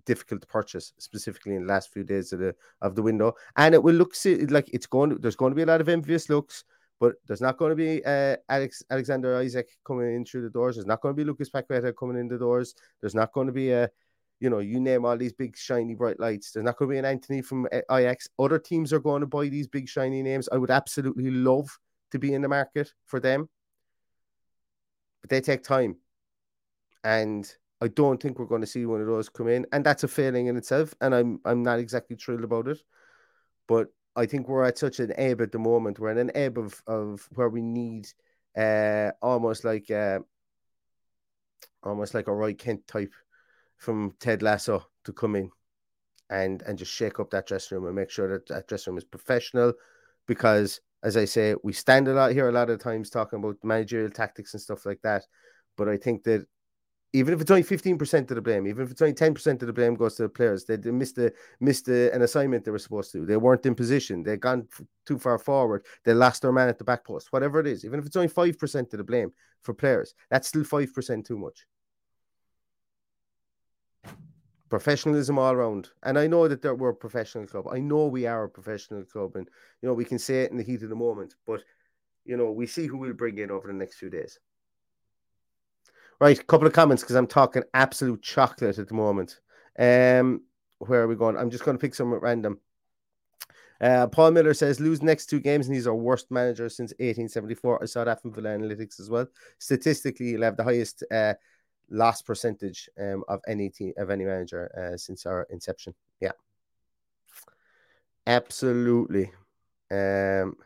Difficult 0.06 0.42
to 0.42 0.48
purchase, 0.48 0.94
specifically 0.98 1.56
in 1.56 1.66
the 1.66 1.74
last 1.74 1.92
few 1.92 2.04
days 2.04 2.34
of 2.34 2.40
the 2.40 2.56
of 2.82 2.96
the 2.96 3.02
window, 3.02 3.34
and 3.58 3.74
it 3.74 3.82
will 3.82 3.96
look 3.96 4.14
like 4.50 4.70
it's 4.72 4.86
going. 4.86 5.12
To, 5.12 5.16
there's 5.18 5.36
going 5.36 5.52
to 5.52 5.56
be 5.56 5.64
a 5.64 5.66
lot 5.66 5.82
of 5.82 5.90
envious 5.90 6.30
looks, 6.30 6.64
but 7.00 7.16
there's 7.28 7.42
not 7.42 7.58
going 7.58 7.72
to 7.72 7.76
be 7.76 8.04
uh, 8.06 8.38
Alex 8.50 8.84
Alexander 8.90 9.40
Isak 9.42 9.68
coming 9.86 10.16
in 10.16 10.26
through 10.26 10.44
the 10.44 10.50
doors. 10.50 10.76
There's 10.76 10.86
not 10.86 11.02
going 11.02 11.16
to 11.16 11.18
be 11.18 11.26
Lucas 11.26 11.50
Paqueta 11.50 11.94
coming 11.98 12.18
in 12.18 12.28
the 12.28 12.38
doors. 12.38 12.76
There's 13.02 13.16
not 13.16 13.34
going 13.34 13.48
to 13.48 13.54
be 13.54 13.72
a 13.72 13.90
you 14.40 14.50
know, 14.50 14.60
you 14.60 14.80
name 14.80 15.06
all 15.06 15.18
these 15.18 15.34
big 15.34 15.58
shiny 15.58 15.96
bright 15.96 16.20
lights. 16.20 16.52
There's 16.52 16.64
not 16.64 16.78
going 16.78 16.90
to 16.90 16.94
be 16.94 17.00
an 17.00 17.06
Antony 17.06 17.42
from 17.42 17.68
Ajax. 17.92 18.28
Other 18.40 18.58
teams 18.58 18.94
are 18.94 19.00
going 19.00 19.22
to 19.22 19.28
buy 19.28 19.50
these 19.50 19.68
big 19.68 19.90
shiny 19.90 20.24
names. 20.24 20.48
I 20.52 20.58
would 20.58 20.72
absolutely 20.72 21.30
love 21.30 21.78
to 22.12 22.20
be 22.20 22.34
in 22.34 22.42
the 22.42 22.48
market 22.48 22.94
for 23.06 23.20
them, 23.20 23.50
but 25.22 25.30
they 25.30 25.42
take 25.42 25.64
time. 25.64 25.98
And 27.04 27.54
I 27.82 27.88
don't 27.88 28.22
think 28.22 28.38
we're 28.38 28.46
going 28.46 28.62
to 28.62 28.68
see 28.68 28.86
one 28.86 29.02
of 29.02 29.08
those 29.08 29.30
come 29.30 29.48
in, 29.48 29.66
and 29.72 29.86
that's 29.86 30.04
a 30.04 30.08
failing 30.08 30.48
in 30.48 30.58
itself. 30.58 30.94
And 31.02 31.16
I'm 31.16 31.40
I'm 31.46 31.64
not 31.64 31.80
exactly 31.80 32.16
thrilled 32.16 32.44
about 32.44 32.68
it, 32.68 32.80
but 33.68 33.88
I 34.16 34.26
think 34.26 34.48
we're 34.48 34.66
at 34.66 34.78
such 34.78 35.00
an 35.00 35.14
ebb 35.16 35.42
at 35.42 35.52
the 35.52 35.60
moment. 35.60 36.00
We're 36.00 36.12
in 36.12 36.18
an 36.18 36.32
ebb 36.36 36.58
of 36.58 36.82
of 36.88 37.28
where 37.36 37.50
we 37.50 37.62
need 37.62 38.08
uh 38.58 39.12
almost 39.22 39.64
like 39.64 39.90
uh 39.92 40.20
almost 41.84 42.14
like 42.14 42.28
a 42.28 42.34
Roy 42.34 42.54
Kent 42.54 42.88
type 42.88 43.14
from 43.78 44.14
Ted 44.20 44.42
Lasso 44.42 44.86
to 45.06 45.14
come 45.14 45.36
in 45.36 45.50
and 46.30 46.62
and 46.64 46.78
just 46.78 46.94
shake 46.94 47.20
up 47.20 47.30
that 47.32 47.48
dressing 47.48 47.78
room 47.78 47.88
and 47.88 47.96
make 47.96 48.10
sure 48.10 48.28
that 48.28 48.48
that 48.48 48.68
dressing 48.68 48.92
room 48.92 48.98
is 48.98 49.06
professional 49.06 49.74
because 50.28 50.82
as 51.02 51.16
I 51.16 51.26
say, 51.26 51.56
we 51.64 51.74
stand 51.74 52.08
a 52.08 52.14
lot 52.14 52.34
here 52.34 52.50
a 52.50 52.52
lot 52.52 52.70
of 52.70 52.80
times 52.80 53.10
talking 53.10 53.40
about 53.40 53.56
managerial 53.64 54.10
tactics 54.10 54.54
and 54.54 54.62
stuff 54.62 54.86
like 54.86 55.02
that. 55.02 55.24
But 55.78 55.88
I 55.88 55.96
think 55.96 56.24
that 56.26 56.46
even 57.12 57.34
if 57.34 57.42
it's 57.42 57.50
only 57.50 57.64
15% 57.64 58.30
of 58.30 58.36
the 58.36 58.42
blame, 58.42 58.68
even 58.68 58.84
if 58.84 58.92
it's 58.92 59.02
only 59.02 59.16
10% 59.16 59.48
of 59.48 59.60
the 59.60 59.74
blame 59.74 59.96
goes 59.96 60.16
to 60.16 60.24
the 60.24 60.30
players, 60.30 60.66
they, 60.66 60.78
missed, 60.78 61.18
a, 61.18 61.34
missed 61.60 61.88
a, 61.88 62.14
an 62.14 62.22
assignment 62.22 62.64
they 62.64 62.72
were 62.72 62.78
supposed 62.78 63.12
to. 63.12 63.26
They 63.26 63.38
weren't 63.38 63.66
in 63.66 63.74
position. 63.74 64.22
They'd 64.22 64.40
gone 64.40 64.68
f- 64.72 64.86
too 65.08 65.18
far 65.18 65.40
forward. 65.40 65.86
They 66.06 66.14
lost 66.14 66.44
their 66.44 66.52
man 66.52 66.70
at 66.70 66.78
the 66.78 66.84
back 66.84 67.04
post, 67.04 67.34
whatever 67.34 67.60
it 67.60 67.66
is. 67.66 67.84
Even 67.84 68.00
if 68.00 68.06
it's 68.06 68.16
only 68.16 68.30
5% 68.30 68.94
of 68.94 68.98
the 68.98 69.04
blame 69.04 69.32
for 69.62 69.74
players, 69.74 70.14
that's 70.30 70.48
still 70.48 70.64
5% 70.64 71.26
too 71.26 71.38
much. 71.38 71.66
Professionalism 74.70 75.40
all 75.40 75.54
around. 75.54 75.90
And 76.04 76.20
I 76.20 76.28
know 76.28 76.48
that 76.48 76.78
we're 76.78 76.90
a 76.90 76.96
professional 76.96 77.48
club. 77.48 77.66
I 77.72 77.80
know 77.80 78.06
we 78.06 78.28
are 78.28 78.44
a 78.44 78.50
professional 78.50 79.04
club. 79.04 79.36
And, 79.36 79.50
you 79.82 79.90
know, 79.90 79.96
we 79.96 80.06
can 80.06 80.20
say 80.20 80.44
it 80.44 80.52
in 80.52 80.58
the 80.58 80.64
heat 80.64 80.84
of 80.84 80.90
the 80.90 80.96
moment. 80.96 81.34
But, 81.48 81.64
you 82.24 82.38
know, 82.38 82.52
we 82.52 82.68
see 82.68 82.86
who 82.86 82.98
we'll 82.98 83.14
bring 83.14 83.40
in 83.40 83.50
over 83.50 83.66
the 83.66 83.74
next 83.74 83.98
few 83.98 84.12
days. 84.12 84.40
Right, 86.22 86.38
a 86.38 86.44
couple 86.44 86.68
of 86.68 86.74
comments 86.74 87.02
because 87.02 87.16
I'm 87.16 87.28
talking 87.28 87.64
absolute 87.74 88.22
chocolate 88.22 88.78
at 88.78 88.90
the 88.90 88.94
moment. 88.94 89.40
Um, 89.78 90.42
where 90.80 91.02
are 91.02 91.08
we 91.08 91.16
going? 91.16 91.38
I'm 91.38 91.50
just 91.50 91.64
going 91.64 91.78
to 91.78 91.82
pick 91.82 91.96
some 91.96 92.14
at 92.14 92.22
random. 92.22 92.60
Uh, 93.80 94.08
Paul 94.08 94.32
Miller 94.32 94.54
says 94.54 94.82
lose 94.82 95.02
next 95.02 95.28
two 95.28 95.40
games 95.40 95.68
and 95.68 95.76
he's 95.76 95.88
our 95.88 95.96
worst 95.96 96.30
manager 96.30 96.68
since 96.68 96.92
1874. 96.92 97.82
I 97.82 97.86
saw 97.86 98.04
that 98.04 98.22
from 98.22 98.34
Villa 98.34 98.50
Analytics 98.50 99.00
as 99.00 99.10
well. 99.10 99.28
Statistically, 99.60 100.32
he'll 100.32 100.42
have 100.42 100.58
the 100.58 100.64
highest 100.66 101.04
uh, 101.10 101.36
loss 101.90 102.22
percentage 102.22 102.90
um, 103.00 103.24
of 103.30 103.40
any 103.48 103.70
team 103.70 103.94
of 103.96 104.10
any 104.10 104.26
manager 104.26 104.70
uh, 104.78 104.98
since 104.98 105.26
our 105.26 105.48
inception. 105.50 105.94
Yeah, 106.20 106.34
absolutely. 108.28 109.32
Um, 109.90 110.58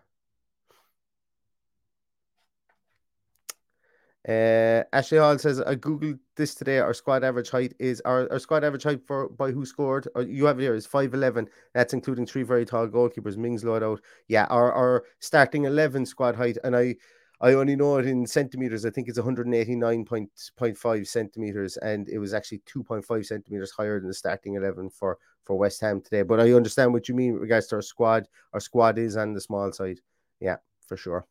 Uh, 4.28 4.84
Ashley 4.94 5.18
Hall 5.18 5.38
says, 5.38 5.60
I 5.60 5.76
googled 5.76 6.20
this 6.38 6.56
today. 6.56 6.80
Our 6.80 6.94
squad 6.94 7.26
average 7.26 7.50
height 7.50 7.74
is 7.78 8.02
our, 8.02 8.32
our 8.32 8.40
squad 8.40 8.64
average 8.64 8.84
height 8.84 9.06
for 9.06 9.28
by 9.28 9.52
who 9.52 9.66
scored. 9.66 10.08
Or 10.16 10.22
you 10.22 10.46
have 10.46 10.60
it 10.60 10.64
here 10.64 10.76
is 10.76 10.88
5'11. 10.88 11.48
That's 11.74 11.94
including 11.94 12.26
three 12.26 12.44
very 12.44 12.66
tall 12.66 12.88
goalkeepers. 12.88 13.36
Mings 13.36 13.66
load 13.66 13.84
out. 13.84 14.00
Yeah, 14.30 14.46
our, 14.46 14.72
our 14.72 15.04
starting 15.20 15.66
11 15.66 16.06
squad 16.06 16.36
height. 16.36 16.58
And 16.64 16.76
I 16.76 16.96
I 17.42 17.56
only 17.56 17.76
know 17.76 17.98
it 17.98 18.06
in 18.06 18.26
centimeters. 18.26 18.86
I 18.86 18.90
think 18.90 19.10
it's 19.10 19.20
189.5 19.20 21.08
centimeters. 21.08 21.76
And 21.78 22.08
it 22.08 22.20
was 22.20 22.34
actually 22.34 22.60
2.5 22.60 23.26
centimeters 23.26 23.72
higher 23.72 24.00
than 24.00 24.08
the 24.08 24.14
starting 24.14 24.56
11 24.56 24.92
for, 24.92 25.18
for 25.44 25.58
West 25.58 25.82
Ham 25.82 26.00
today. 26.00 26.22
But 26.22 26.40
I 26.40 26.54
understand 26.54 26.94
what 26.94 27.10
you 27.10 27.16
mean 27.16 27.34
with 27.34 27.42
regards 27.42 27.68
to 27.68 27.76
our 27.76 27.82
squad. 27.82 28.30
Our 28.54 28.62
squad 28.62 28.98
is 28.98 29.18
on 29.18 29.34
the 29.34 29.42
small 29.42 29.74
side. 29.74 30.00
Yeah, 30.40 30.56
for 30.88 30.96
sure. 30.96 31.26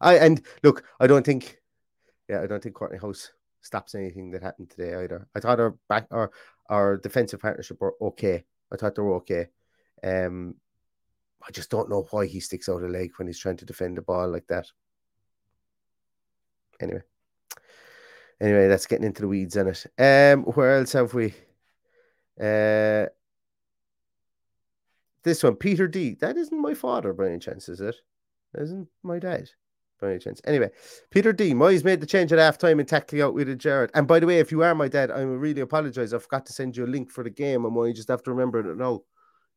I 0.00 0.16
and 0.16 0.42
look, 0.64 0.84
I 1.00 1.06
don't 1.06 1.24
think 1.24 1.58
yeah, 2.28 2.42
I 2.42 2.46
don't 2.46 2.62
think 2.62 2.74
Courtney 2.74 2.98
House 2.98 3.30
stops 3.60 3.94
anything 3.94 4.30
that 4.30 4.42
happened 4.42 4.70
today 4.70 4.94
either. 4.94 5.26
I 5.34 5.40
thought 5.40 5.60
our 5.60 5.76
back 5.88 6.06
our 6.10 6.30
our 6.68 6.96
defensive 6.96 7.40
partnership 7.40 7.80
were 7.80 7.94
okay. 8.00 8.44
I 8.72 8.76
thought 8.76 8.94
they 8.94 9.02
were 9.02 9.16
okay. 9.16 9.48
Um, 10.02 10.56
I 11.46 11.50
just 11.50 11.70
don't 11.70 11.90
know 11.90 12.06
why 12.10 12.26
he 12.26 12.40
sticks 12.40 12.68
out 12.68 12.82
a 12.82 12.88
leg 12.88 13.12
when 13.16 13.28
he's 13.28 13.38
trying 13.38 13.58
to 13.58 13.64
defend 13.64 13.96
the 13.96 14.02
ball 14.02 14.28
like 14.28 14.46
that. 14.48 14.66
Anyway, 16.80 17.02
anyway, 18.40 18.68
that's 18.68 18.86
getting 18.86 19.06
into 19.06 19.22
the 19.22 19.28
weeds 19.28 19.56
in 19.56 19.68
it. 19.68 19.86
Um, 19.98 20.42
where 20.44 20.76
else 20.76 20.92
have 20.92 21.14
we? 21.14 21.34
Uh, 22.38 23.06
this 25.22 25.42
one, 25.42 25.56
Peter 25.56 25.88
D. 25.88 26.14
That 26.20 26.36
isn't 26.36 26.60
my 26.60 26.74
father 26.74 27.12
by 27.12 27.26
any 27.26 27.38
chance, 27.38 27.68
is 27.68 27.80
it? 27.80 27.96
Isn't 28.54 28.88
my 29.02 29.18
dad 29.18 29.48
by 30.00 30.10
any 30.10 30.18
chance. 30.18 30.40
Anyway, 30.44 30.70
Peter 31.10 31.32
D. 31.32 31.52
Moyes 31.52 31.84
made 31.84 32.00
the 32.00 32.06
change 32.06 32.32
at 32.32 32.38
half 32.38 32.58
time 32.58 32.78
and 32.78 32.88
tackling 32.88 33.22
out 33.22 33.34
with 33.34 33.58
Gerrard. 33.58 33.90
And 33.94 34.06
by 34.06 34.20
the 34.20 34.26
way, 34.26 34.38
if 34.38 34.52
you 34.52 34.62
are 34.62 34.74
my 34.74 34.88
dad, 34.88 35.10
I 35.10 35.20
really 35.20 35.60
apologize. 35.60 36.12
I 36.12 36.18
forgot 36.18 36.46
to 36.46 36.52
send 36.52 36.76
you 36.76 36.84
a 36.84 36.86
link 36.86 37.10
for 37.10 37.24
the 37.24 37.30
game. 37.30 37.64
I'm 37.64 37.76
only 37.76 37.92
just 37.92 38.08
have 38.08 38.22
to 38.24 38.30
remember 38.30 38.60
it. 38.60 38.76
No, 38.76 39.04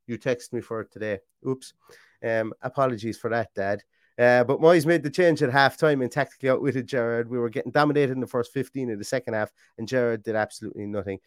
you 0.07 0.17
text 0.17 0.53
me 0.53 0.61
for 0.61 0.81
it 0.81 0.91
today. 0.91 1.19
Oops. 1.47 1.73
Um, 2.25 2.53
apologies 2.61 3.17
for 3.17 3.29
that, 3.29 3.53
Dad. 3.53 3.83
Uh, 4.17 4.43
but 4.43 4.59
Moyes 4.59 4.85
made 4.85 5.01
the 5.01 5.09
change 5.09 5.41
at 5.41 5.49
half 5.49 5.77
time 5.77 6.01
and 6.01 6.11
tactically 6.11 6.49
outwitted 6.49 6.87
Gerrard. 6.87 7.29
We 7.29 7.39
were 7.39 7.49
getting 7.49 7.71
dominated 7.71 8.11
in 8.11 8.19
the 8.19 8.27
first 8.27 8.51
15 8.51 8.91
of 8.91 8.99
the 8.99 9.05
second 9.05 9.33
half, 9.33 9.49
and 9.77 9.87
Gerrard 9.87 10.23
did 10.23 10.35
absolutely 10.35 10.85
nothing. 10.87 11.19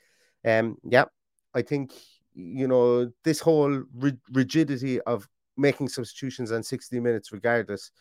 Um, 0.45 0.77
yeah, 0.85 1.07
I 1.55 1.63
think, 1.63 1.93
you 2.35 2.69
know, 2.69 3.11
this 3.25 3.41
whole 3.41 3.85
rigidity 4.31 5.01
of 5.03 5.27
making 5.57 5.89
substitutions 5.89 6.53
on 6.53 6.63
60 6.63 7.01
minutes, 7.01 7.33
regardless, 7.33 7.93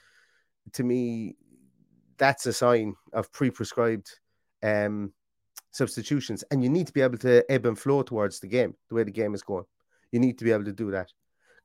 to 0.73 0.83
me, 0.83 1.35
that's 2.17 2.45
a 2.45 2.53
sign 2.53 2.95
of 3.13 3.31
pre-prescribed 3.31 4.19
um, 4.63 5.11
substitutions, 5.71 6.43
and 6.51 6.63
you 6.63 6.69
need 6.69 6.87
to 6.87 6.93
be 6.93 7.01
able 7.01 7.17
to 7.17 7.43
ebb 7.51 7.65
and 7.65 7.77
flow 7.77 8.03
towards 8.03 8.39
the 8.39 8.47
game, 8.47 8.75
the 8.89 8.95
way 8.95 9.03
the 9.03 9.11
game 9.11 9.33
is 9.33 9.41
going. 9.41 9.65
You 10.11 10.19
need 10.19 10.37
to 10.37 10.45
be 10.45 10.51
able 10.51 10.65
to 10.65 10.73
do 10.73 10.91
that. 10.91 11.11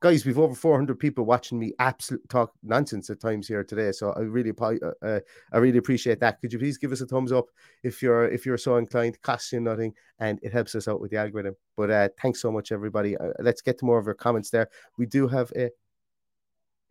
Guys, 0.01 0.27
we've 0.27 0.39
over 0.39 0.55
400 0.55 0.99
people 0.99 1.25
watching 1.25 1.59
me 1.59 1.73
absolute 1.79 2.27
talk 2.29 2.53
nonsense 2.63 3.09
at 3.09 3.21
times 3.21 3.49
here 3.49 3.65
today, 3.65 3.93
so 3.93 4.13
I 4.13 4.21
really, 4.21 4.53
uh, 4.61 4.91
uh, 5.03 5.21
I 5.53 5.59
really 5.59 5.79
appreciate 5.79 6.21
that. 6.21 6.41
Could 6.41 6.53
you 6.53 6.59
please 6.59 6.77
give 6.77 6.93
us 6.93 7.01
a 7.01 7.07
thumbs 7.07 7.33
up 7.33 7.47
if 7.83 8.03
you're 8.03 8.29
if 8.29 8.45
you're 8.45 8.59
so 8.59 8.77
inclined? 8.77 9.21
Costs 9.23 9.53
you 9.53 9.61
nothing, 9.61 9.95
and 10.21 10.39
it 10.43 10.53
helps 10.53 10.75
us 10.75 10.87
out 10.87 11.01
with 11.01 11.11
the 11.11 11.17
algorithm. 11.17 11.57
But 11.77 11.91
uh, 11.91 12.09
thanks 12.21 12.43
so 12.43 12.53
much, 12.53 12.73
everybody. 12.73 13.17
Uh, 13.17 13.33
let's 13.39 13.63
get 13.63 13.79
to 13.79 13.87
more 13.87 13.99
of 13.99 14.05
your 14.05 14.15
comments 14.15 14.51
there. 14.51 14.69
We 14.99 15.07
do 15.07 15.29
have 15.29 15.51
a, 15.57 15.71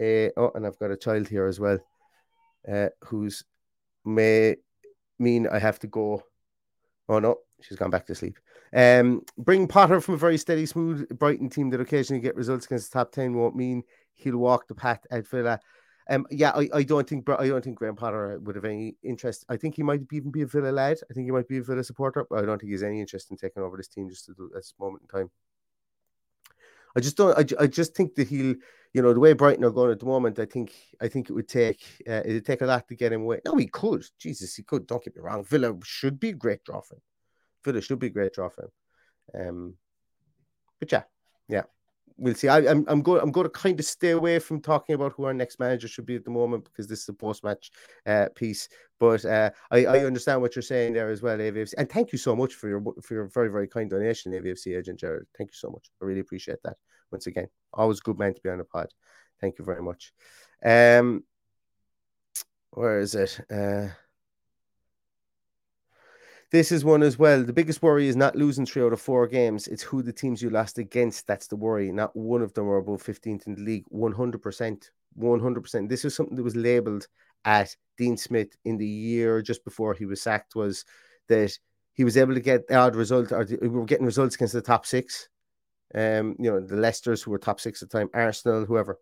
a 0.01 0.31
oh, 0.35 0.51
and 0.55 0.65
I've 0.65 0.79
got 0.79 0.89
a 0.89 0.97
child 0.97 1.27
here 1.27 1.45
as 1.45 1.59
well 1.59 1.79
uh, 2.71 2.89
who's 3.04 3.43
may 4.04 4.58
mean 5.19 5.47
I 5.47 5.60
have 5.60 5.80
to 5.80 5.88
go. 5.88 6.23
Oh 7.08 7.19
no, 7.19 7.38
she's 7.62 7.78
gone 7.78 7.91
back 7.91 8.06
to 8.08 8.15
sleep. 8.15 8.38
Um, 8.73 9.23
bring 9.38 9.67
Potter 9.67 10.01
from 10.01 10.15
a 10.15 10.17
very 10.17 10.38
steady, 10.38 10.65
smooth 10.65 11.08
Brighton 11.17 11.49
team 11.49 11.69
that 11.69 11.82
occasionally 11.82 12.21
get 12.21 12.36
results 12.36 12.65
against 12.65 12.91
the 12.91 12.99
top 12.99 13.12
ten 13.12 13.34
won't 13.34 13.56
mean 13.56 13.84
he'll 14.13 14.38
walk 14.38 14.67
the 14.67 14.75
path 14.75 15.06
at 15.12 15.28
Villa. 15.28 15.60
Um, 16.10 16.28
yeah, 16.30 16.51
I, 16.51 16.69
I 16.73 16.84
don't 16.84 17.08
think 17.08 17.28
I 17.30 17.47
don't 17.47 17.63
think 17.63 17.78
Graham 17.78 17.95
Potter 17.95 18.39
would 18.43 18.56
have 18.56 18.65
any 18.65 18.95
interest. 19.01 19.45
I 19.49 19.58
think 19.58 19.75
he 19.75 19.84
might 19.84 20.01
even 20.12 20.32
be 20.32 20.43
a 20.43 20.47
Villa 20.47 20.69
lad. 20.69 20.97
I 21.10 21.13
think 21.13 21.25
he 21.25 21.32
might 21.32 21.47
be 21.47 21.58
a 21.58 21.63
Villa 21.63 21.84
supporter, 21.84 22.25
but 22.30 22.43
I 22.43 22.45
don't 22.45 22.60
think 22.60 22.71
he's 22.71 22.84
any 22.84 23.01
interest 23.01 23.32
in 23.32 23.38
taking 23.38 23.63
over 23.63 23.78
this 23.78 23.88
team 23.88 24.10
just 24.10 24.30
at 24.30 24.36
this 24.54 24.73
moment 24.80 25.04
in 25.04 25.19
time. 25.19 25.32
I 26.95 26.99
just 26.99 27.17
don't. 27.17 27.38
I, 27.38 27.63
I 27.63 27.67
just 27.67 27.95
think 27.95 28.15
that 28.15 28.28
he'll 28.28 28.56
you 28.95 29.01
know 29.01 29.13
the 29.13 29.19
way 29.19 29.34
Brighton 29.34 29.65
are 29.65 29.71
going 29.71 29.91
at 29.91 29.99
the 29.99 30.05
moment, 30.05 30.39
I 30.39 30.45
think 30.45 30.71
I 31.01 31.10
think 31.10 31.29
it 31.29 31.34
would 31.34 31.49
take 31.49 31.81
uh, 32.08 32.21
it'd 32.23 32.45
take 32.45 32.62
a 32.62 32.65
lot 32.65 32.88
to 32.88 32.95
get 32.95 33.12
him 33.12 33.23
away. 33.23 33.41
No, 33.43 33.58
he 33.58 33.67
could. 33.67 34.05
Jesus, 34.17 34.55
he 34.55 34.63
could. 34.63 34.88
Don't 34.88 35.03
get 35.03 35.13
me 35.17 35.21
wrong. 35.21 35.43
Villa 35.43 35.75
should 35.84 36.17
be 36.17 36.29
a 36.29 36.34
great 36.34 36.63
draw 36.63 36.79
for 36.79 36.95
him. 36.95 37.01
Villa 37.65 37.81
should 37.81 37.99
be 37.99 38.08
a 38.08 38.10
great 38.10 38.31
draw 38.31 38.47
for 38.47 38.69
him. 39.34 39.47
Um, 39.47 39.73
but 40.79 40.89
yeah, 40.93 41.03
yeah, 41.49 41.63
we'll 42.17 42.36
see. 42.36 42.47
I, 42.47 42.60
am 42.60 42.67
I'm, 42.67 42.86
I'm 42.88 43.01
going 43.01 43.21
I'm 43.21 43.32
going 43.32 43.45
to 43.45 43.49
kind 43.51 43.80
of 43.80 43.86
stay 43.86 44.12
away 44.12 44.39
from 44.39 44.62
talking 44.62 44.95
about 44.95 45.13
who 45.13 45.25
our 45.25 45.34
next 45.34 45.60
manager 45.60 45.88
should 45.88 46.06
be 46.06 46.15
at 46.15 46.23
the 46.23 46.32
moment 46.32 46.65
because 46.65 46.88
this 46.88 47.01
is 47.01 47.10
a 47.10 47.13
post 47.13 47.43
match 47.43 47.71
uh, 48.06 48.28
piece. 48.36 48.69
But 48.99 49.25
uh, 49.25 49.51
I, 49.71 49.86
I 49.86 50.06
understand 50.06 50.41
what 50.41 50.56
you're 50.56 50.63
saying 50.63 50.93
there 50.93 51.10
as 51.10 51.21
well, 51.21 51.38
AVFC. 51.38 51.73
And 51.78 51.89
thank 51.89 52.12
you 52.12 52.17
so 52.17 52.36
much 52.36 52.54
for 52.54 52.69
your 52.69 52.82
for 53.01 53.13
your 53.13 53.28
very 53.28 53.49
very 53.49 53.67
kind 53.67 53.89
donation, 53.89 54.32
AVFC 54.32 54.78
agent 54.78 54.99
Jared. 54.99 55.25
Thank 55.38 55.51
you 55.51 55.58
so 55.58 55.69
much. 55.69 55.89
I 56.01 56.06
really 56.06 56.21
appreciate 56.21 56.60
that. 56.63 56.78
once 57.12 57.28
again. 57.28 57.47
Always 57.73 57.99
good 57.99 58.17
man 58.17 58.34
to 58.34 58.41
be 58.41 58.49
on 58.49 58.60
the 58.60 58.63
pod. 58.63 58.88
Thank 59.41 59.60
you 59.60 59.65
very 59.65 59.82
much. 59.82 60.13
Um, 60.63 61.23
where 62.71 62.99
is 62.99 63.15
it? 63.15 63.39
Uh, 63.51 63.89
this 66.51 66.71
is 66.71 66.86
one 66.86 67.03
as 67.03 67.17
well. 67.17 67.43
The 67.43 67.53
biggest 67.53 67.81
worry 67.81 68.08
is 68.08 68.15
not 68.15 68.36
losing 68.36 68.65
three 68.65 68.84
out 68.84 68.93
of 68.93 69.01
four 69.01 69.27
games. 69.27 69.67
It's 69.67 69.84
who 69.84 70.01
the 70.01 70.13
teams 70.13 70.41
you 70.41 70.49
lost 70.49 70.77
against. 70.77 71.27
That's 71.27 71.47
the 71.47 71.55
worry. 71.55 71.91
Not 71.91 72.15
one 72.15 72.41
of 72.41 72.53
them 72.53 72.67
are 72.67 72.77
above 72.77 73.03
15th 73.03 73.47
in 73.47 73.55
the 73.55 73.62
league. 73.62 73.86
100%. 73.91 74.89
100%. 75.19 75.89
This 75.89 76.05
is 76.05 76.15
something 76.15 76.36
that 76.36 76.43
was 76.43 76.55
labeled 76.55 77.08
at 77.45 77.75
Dean 77.97 78.17
Smith 78.17 78.55
in 78.65 78.77
the 78.77 78.88
year 78.88 79.41
just 79.41 79.63
before 79.63 79.93
he 79.93 80.05
was 80.05 80.21
sacked 80.21 80.55
was 80.55 80.86
that 81.29 81.58
he 81.93 82.03
was 82.03 82.17
able 82.17 82.34
to 82.34 82.41
get 82.41 82.67
the 82.67 82.75
odd 82.75 82.95
result, 82.95 83.31
or 83.31 83.47
we 83.62 83.67
were 83.67 83.86
getting 83.86 84.05
results 84.05 84.36
against 84.36 84.53
the 84.53 84.62
top 84.62 84.86
six. 84.86 85.29
Um, 85.93 86.36
you 86.39 86.51
know, 86.51 86.60
the 86.60 86.75
Leicesters 86.75 87.23
who 87.23 87.31
were 87.31 87.38
top 87.38 87.60
six 87.60 87.81
at 87.81 87.89
the 87.89 87.97
time, 87.97 88.10
Arsenal, 88.13 88.65
whoever. 88.65 88.99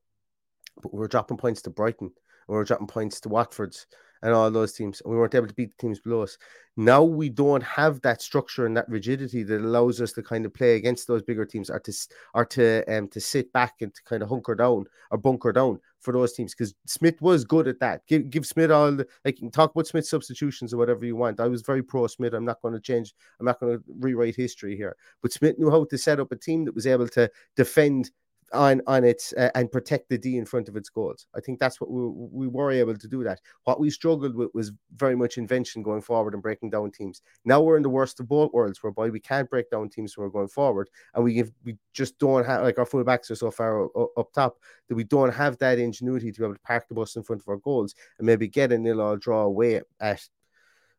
But 0.81 0.93
we 0.93 0.99
were 0.99 1.07
dropping 1.07 1.37
points 1.37 1.61
to 1.63 1.69
Brighton, 1.69 2.11
we 2.47 2.55
were 2.55 2.63
dropping 2.63 2.87
points 2.87 3.19
to 3.21 3.29
Watford's, 3.29 3.87
and 4.23 4.33
all 4.33 4.49
those 4.49 4.73
teams. 4.73 5.01
We 5.05 5.15
weren't 5.15 5.35
able 5.35 5.47
to 5.47 5.53
beat 5.53 5.69
the 5.69 5.81
teams 5.81 5.99
below 5.99 6.23
us. 6.23 6.37
Now 6.77 7.03
we 7.03 7.29
don't 7.29 7.61
have 7.61 8.01
that 8.01 8.21
structure 8.21 8.65
and 8.65 8.75
that 8.75 8.89
rigidity 8.89 9.43
that 9.43 9.61
allows 9.61 10.01
us 10.01 10.13
to 10.13 10.23
kind 10.23 10.45
of 10.45 10.53
play 10.53 10.75
against 10.75 11.07
those 11.07 11.21
bigger 11.21 11.45
teams, 11.45 11.69
or 11.69 11.79
to 11.81 11.93
or 12.33 12.45
to 12.45 12.83
um 12.85 13.07
to 13.09 13.21
sit 13.21 13.53
back 13.53 13.75
and 13.81 13.93
to 13.93 14.03
kind 14.03 14.23
of 14.23 14.29
hunker 14.29 14.55
down 14.55 14.85
or 15.11 15.17
bunker 15.19 15.51
down 15.51 15.79
for 15.99 16.13
those 16.13 16.33
teams. 16.33 16.55
Because 16.55 16.73
Smith 16.87 17.21
was 17.21 17.43
good 17.43 17.67
at 17.67 17.79
that. 17.81 18.07
Give 18.07 18.27
give 18.29 18.47
Smith 18.47 18.71
all 18.71 18.91
the 18.93 19.05
like 19.23 19.37
talk 19.51 19.71
about 19.71 19.87
Smith 19.87 20.07
substitutions 20.07 20.73
or 20.73 20.77
whatever 20.77 21.05
you 21.05 21.15
want. 21.15 21.39
I 21.39 21.47
was 21.47 21.61
very 21.61 21.83
pro 21.83 22.07
Smith. 22.07 22.33
I'm 22.33 22.45
not 22.45 22.61
going 22.61 22.73
to 22.73 22.79
change. 22.79 23.13
I'm 23.39 23.45
not 23.45 23.59
going 23.59 23.77
to 23.77 23.83
rewrite 23.99 24.35
history 24.35 24.75
here. 24.75 24.95
But 25.21 25.33
Smith 25.33 25.59
knew 25.59 25.69
how 25.69 25.83
to 25.83 25.97
set 25.97 26.19
up 26.19 26.31
a 26.31 26.37
team 26.37 26.65
that 26.65 26.73
was 26.73 26.87
able 26.87 27.09
to 27.09 27.29
defend 27.55 28.09
on 28.53 28.81
on 28.87 29.03
its 29.03 29.33
uh, 29.33 29.49
and 29.55 29.71
protect 29.71 30.09
the 30.09 30.17
D 30.17 30.37
in 30.37 30.45
front 30.45 30.69
of 30.69 30.75
its 30.75 30.89
goals. 30.89 31.27
I 31.35 31.39
think 31.39 31.59
that's 31.59 31.81
what 31.81 31.89
we, 31.89 32.07
we 32.31 32.47
were 32.47 32.71
able 32.71 32.95
to 32.95 33.07
do. 33.07 33.23
That 33.23 33.41
what 33.63 33.79
we 33.79 33.89
struggled 33.89 34.35
with 34.35 34.49
was 34.53 34.71
very 34.95 35.15
much 35.15 35.37
invention 35.37 35.83
going 35.83 36.01
forward 36.01 36.33
and 36.33 36.43
breaking 36.43 36.69
down 36.69 36.91
teams. 36.91 37.21
Now 37.45 37.61
we're 37.61 37.77
in 37.77 37.83
the 37.83 37.89
worst 37.89 38.19
of 38.19 38.27
both 38.27 38.53
worlds, 38.53 38.81
whereby 38.81 39.09
we 39.09 39.19
can't 39.19 39.49
break 39.49 39.69
down 39.69 39.89
teams 39.89 40.17
when 40.17 40.25
we're 40.25 40.31
going 40.31 40.47
forward, 40.47 40.89
and 41.13 41.23
we 41.23 41.33
give, 41.33 41.51
we 41.63 41.77
just 41.93 42.17
don't 42.19 42.45
have 42.45 42.63
like 42.63 42.79
our 42.79 42.85
fullbacks 42.85 43.31
are 43.31 43.35
so 43.35 43.51
far 43.51 43.85
up, 44.17 44.33
top 44.33 44.57
that 44.89 44.95
we 44.95 45.03
don't 45.03 45.33
have 45.33 45.57
that 45.59 45.79
ingenuity 45.79 46.31
to 46.31 46.39
be 46.39 46.45
able 46.45 46.55
to 46.55 46.61
park 46.61 46.87
the 46.87 46.95
bus 46.95 47.15
in 47.15 47.23
front 47.23 47.41
of 47.41 47.47
our 47.47 47.57
goals 47.57 47.95
and 48.17 48.25
maybe 48.25 48.47
get 48.47 48.71
a 48.71 48.77
nil 48.77 49.01
or 49.01 49.17
draw 49.17 49.41
away 49.43 49.81
at 49.99 50.19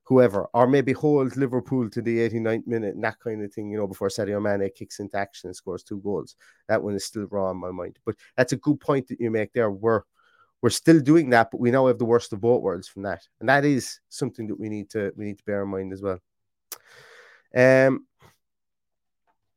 whoever, 0.04 0.48
or 0.52 0.66
maybe 0.66 0.92
hold 0.92 1.36
Liverpool 1.36 1.88
to 1.88 2.02
the 2.02 2.18
89th 2.28 2.66
minute 2.66 2.94
and 2.94 3.04
that 3.04 3.18
kind 3.20 3.42
of 3.42 3.52
thing, 3.52 3.70
you 3.70 3.78
know, 3.78 3.86
before 3.86 4.08
Sadio 4.08 4.40
Mane 4.40 4.70
kicks 4.74 5.00
into 5.00 5.16
action 5.16 5.48
and 5.48 5.56
scores 5.56 5.82
two 5.82 5.98
goals. 6.00 6.36
That 6.68 6.82
one 6.82 6.94
is 6.94 7.06
still 7.06 7.26
raw 7.30 7.50
in 7.50 7.56
my 7.56 7.70
mind. 7.70 7.98
But 8.04 8.16
that's 8.36 8.52
a 8.52 8.58
good 8.58 8.80
point 8.80 9.08
that 9.08 9.20
you 9.20 9.30
make 9.30 9.52
there. 9.52 9.70
We're 9.70 10.02
we're 10.60 10.70
still 10.70 11.00
doing 11.00 11.28
that, 11.30 11.50
but 11.50 11.60
we 11.60 11.70
now 11.70 11.88
have 11.88 11.98
the 11.98 12.06
worst 12.06 12.32
of 12.32 12.40
both 12.40 12.62
worlds 12.62 12.88
from 12.88 13.02
that. 13.02 13.22
And 13.38 13.48
that 13.50 13.66
is 13.66 14.00
something 14.08 14.46
that 14.46 14.58
we 14.58 14.68
need 14.68 14.88
to 14.90 15.12
we 15.16 15.26
need 15.26 15.38
to 15.38 15.44
bear 15.44 15.62
in 15.62 15.68
mind 15.68 15.92
as 15.92 16.02
well. 16.02 16.20
Um 17.54 18.06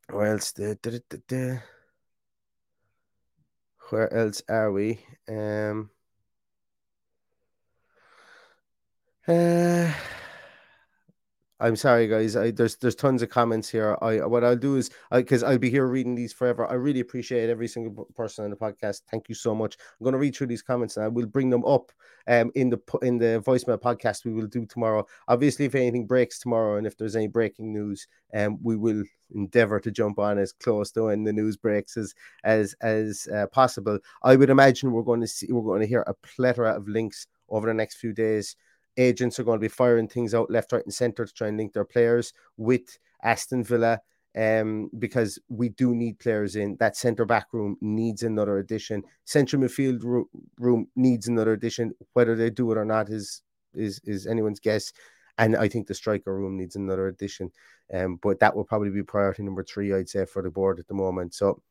where 0.10 0.34
else 0.34 0.54
where 3.90 4.14
else 4.14 4.42
are 4.50 4.72
we? 4.72 5.00
Um 5.30 5.90
uh 9.28 9.94
I'm 11.60 11.76
sorry, 11.76 12.08
guys. 12.08 12.36
I, 12.36 12.52
there's 12.52 12.76
there's 12.76 12.94
tons 12.94 13.24
of 13.24 13.30
comments 13.30 13.68
here. 13.68 13.98
I 14.02 14.18
what 14.26 14.44
I'll 14.44 14.56
do 14.56 14.76
is 14.76 14.92
because 15.12 15.42
I'll 15.42 15.58
be 15.58 15.72
here 15.72 15.88
reading 15.88 16.14
these 16.14 16.32
forever. 16.32 16.68
I 16.68 16.74
really 16.74 17.00
appreciate 17.00 17.50
every 17.50 17.68
single 17.68 18.06
person 18.16 18.46
on 18.46 18.52
the 18.52 18.56
podcast. 18.56 19.02
Thank 19.10 19.28
you 19.28 19.34
so 19.34 19.56
much. 19.56 19.76
I'm 20.00 20.04
going 20.04 20.14
to 20.14 20.20
read 20.20 20.36
through 20.36 20.48
these 20.48 20.62
comments 20.62 20.98
and 20.98 21.06
I 21.06 21.08
will 21.08 21.26
bring 21.26 21.50
them 21.50 21.66
up 21.66 21.92
um 22.28 22.52
in 22.54 22.70
the 22.70 22.80
in 23.02 23.18
the 23.18 23.42
voicemail 23.44 23.82
podcast 23.82 24.24
we 24.24 24.34
will 24.34 24.46
do 24.46 24.68
tomorrow. 24.68 25.04
Obviously, 25.28 25.66
if 25.66 25.74
anything 25.74 26.06
breaks 26.06 26.38
tomorrow 26.38 26.78
and 26.78 26.86
if 26.86 26.96
there's 26.96 27.16
any 27.16 27.28
breaking 27.28 27.74
news, 27.74 28.08
um 28.36 28.60
we 28.62 28.76
will 28.76 29.04
endeavor 29.34 29.80
to 29.80 29.90
jump 29.90 30.20
on 30.20 30.38
as 30.38 30.52
close 30.52 30.92
to 30.92 31.06
when 31.06 31.24
the 31.24 31.34
news 31.34 31.58
breaks 31.58 31.98
as 31.98 32.14
as 32.44 32.76
as 32.82 33.28
uh, 33.34 33.48
possible. 33.48 33.98
I 34.22 34.36
would 34.36 34.52
imagine 34.52 34.92
we're 34.92 35.02
going 35.02 35.22
to 35.22 35.28
see 35.28 35.52
we're 35.52 35.62
going 35.64 35.82
to 35.82 35.88
hear 35.88 36.04
a 36.06 36.14
plethora 36.14 36.74
of 36.76 36.88
links 36.88 37.26
over 37.50 37.66
the 37.66 37.74
next 37.74 37.96
few 37.96 38.14
days 38.14 38.56
agents 38.98 39.40
are 39.40 39.44
going 39.44 39.58
to 39.58 39.62
be 39.62 39.68
firing 39.68 40.08
things 40.08 40.34
out 40.34 40.52
left, 40.52 40.72
right, 40.72 40.84
and 40.84 40.94
centre 40.94 41.26
to 41.26 41.34
try 41.34 41.48
and 41.48 41.58
link 41.58 41.74
their 41.74 41.86
players 41.86 42.34
with 42.58 42.98
Aston 43.24 43.64
Villa. 43.64 44.02
Um, 44.36 44.92
because 45.00 45.40
we 45.50 45.70
do 45.70 45.96
need 45.96 46.20
players 46.20 46.56
in 46.56 46.76
that 46.80 46.96
centre 46.96 47.26
back 47.26 47.48
room 47.54 47.76
needs 47.82 48.22
another 48.22 48.60
addition. 48.60 49.02
Central 49.26 49.64
midfield 49.64 50.04
ro- 50.04 50.30
room 50.60 50.88
needs 50.96 51.28
another 51.28 51.54
addition. 51.54 51.94
Whether 52.14 52.36
they 52.36 52.52
do 52.52 52.72
it 52.72 52.78
or 52.78 52.86
not 52.86 53.10
is 53.10 53.42
is 53.74 54.00
is 54.04 54.28
anyone's 54.28 54.60
guess. 54.60 54.94
And 55.40 55.56
I 55.56 55.68
think 55.68 55.88
the 55.88 55.96
striker 55.96 56.36
room 56.36 56.56
needs 56.56 56.76
another 56.76 57.08
addition. 57.08 57.52
Um, 57.92 58.20
but 58.22 58.40
that 58.40 58.56
will 58.56 58.64
probably 58.64 58.92
be 58.92 59.02
priority 59.02 59.42
number 59.42 59.64
three, 59.64 59.94
I'd 59.94 60.10
say, 60.10 60.26
for 60.26 60.44
the 60.44 60.52
board 60.52 60.80
at 60.80 60.88
the 60.88 60.94
moment. 60.94 61.34
So 61.34 61.62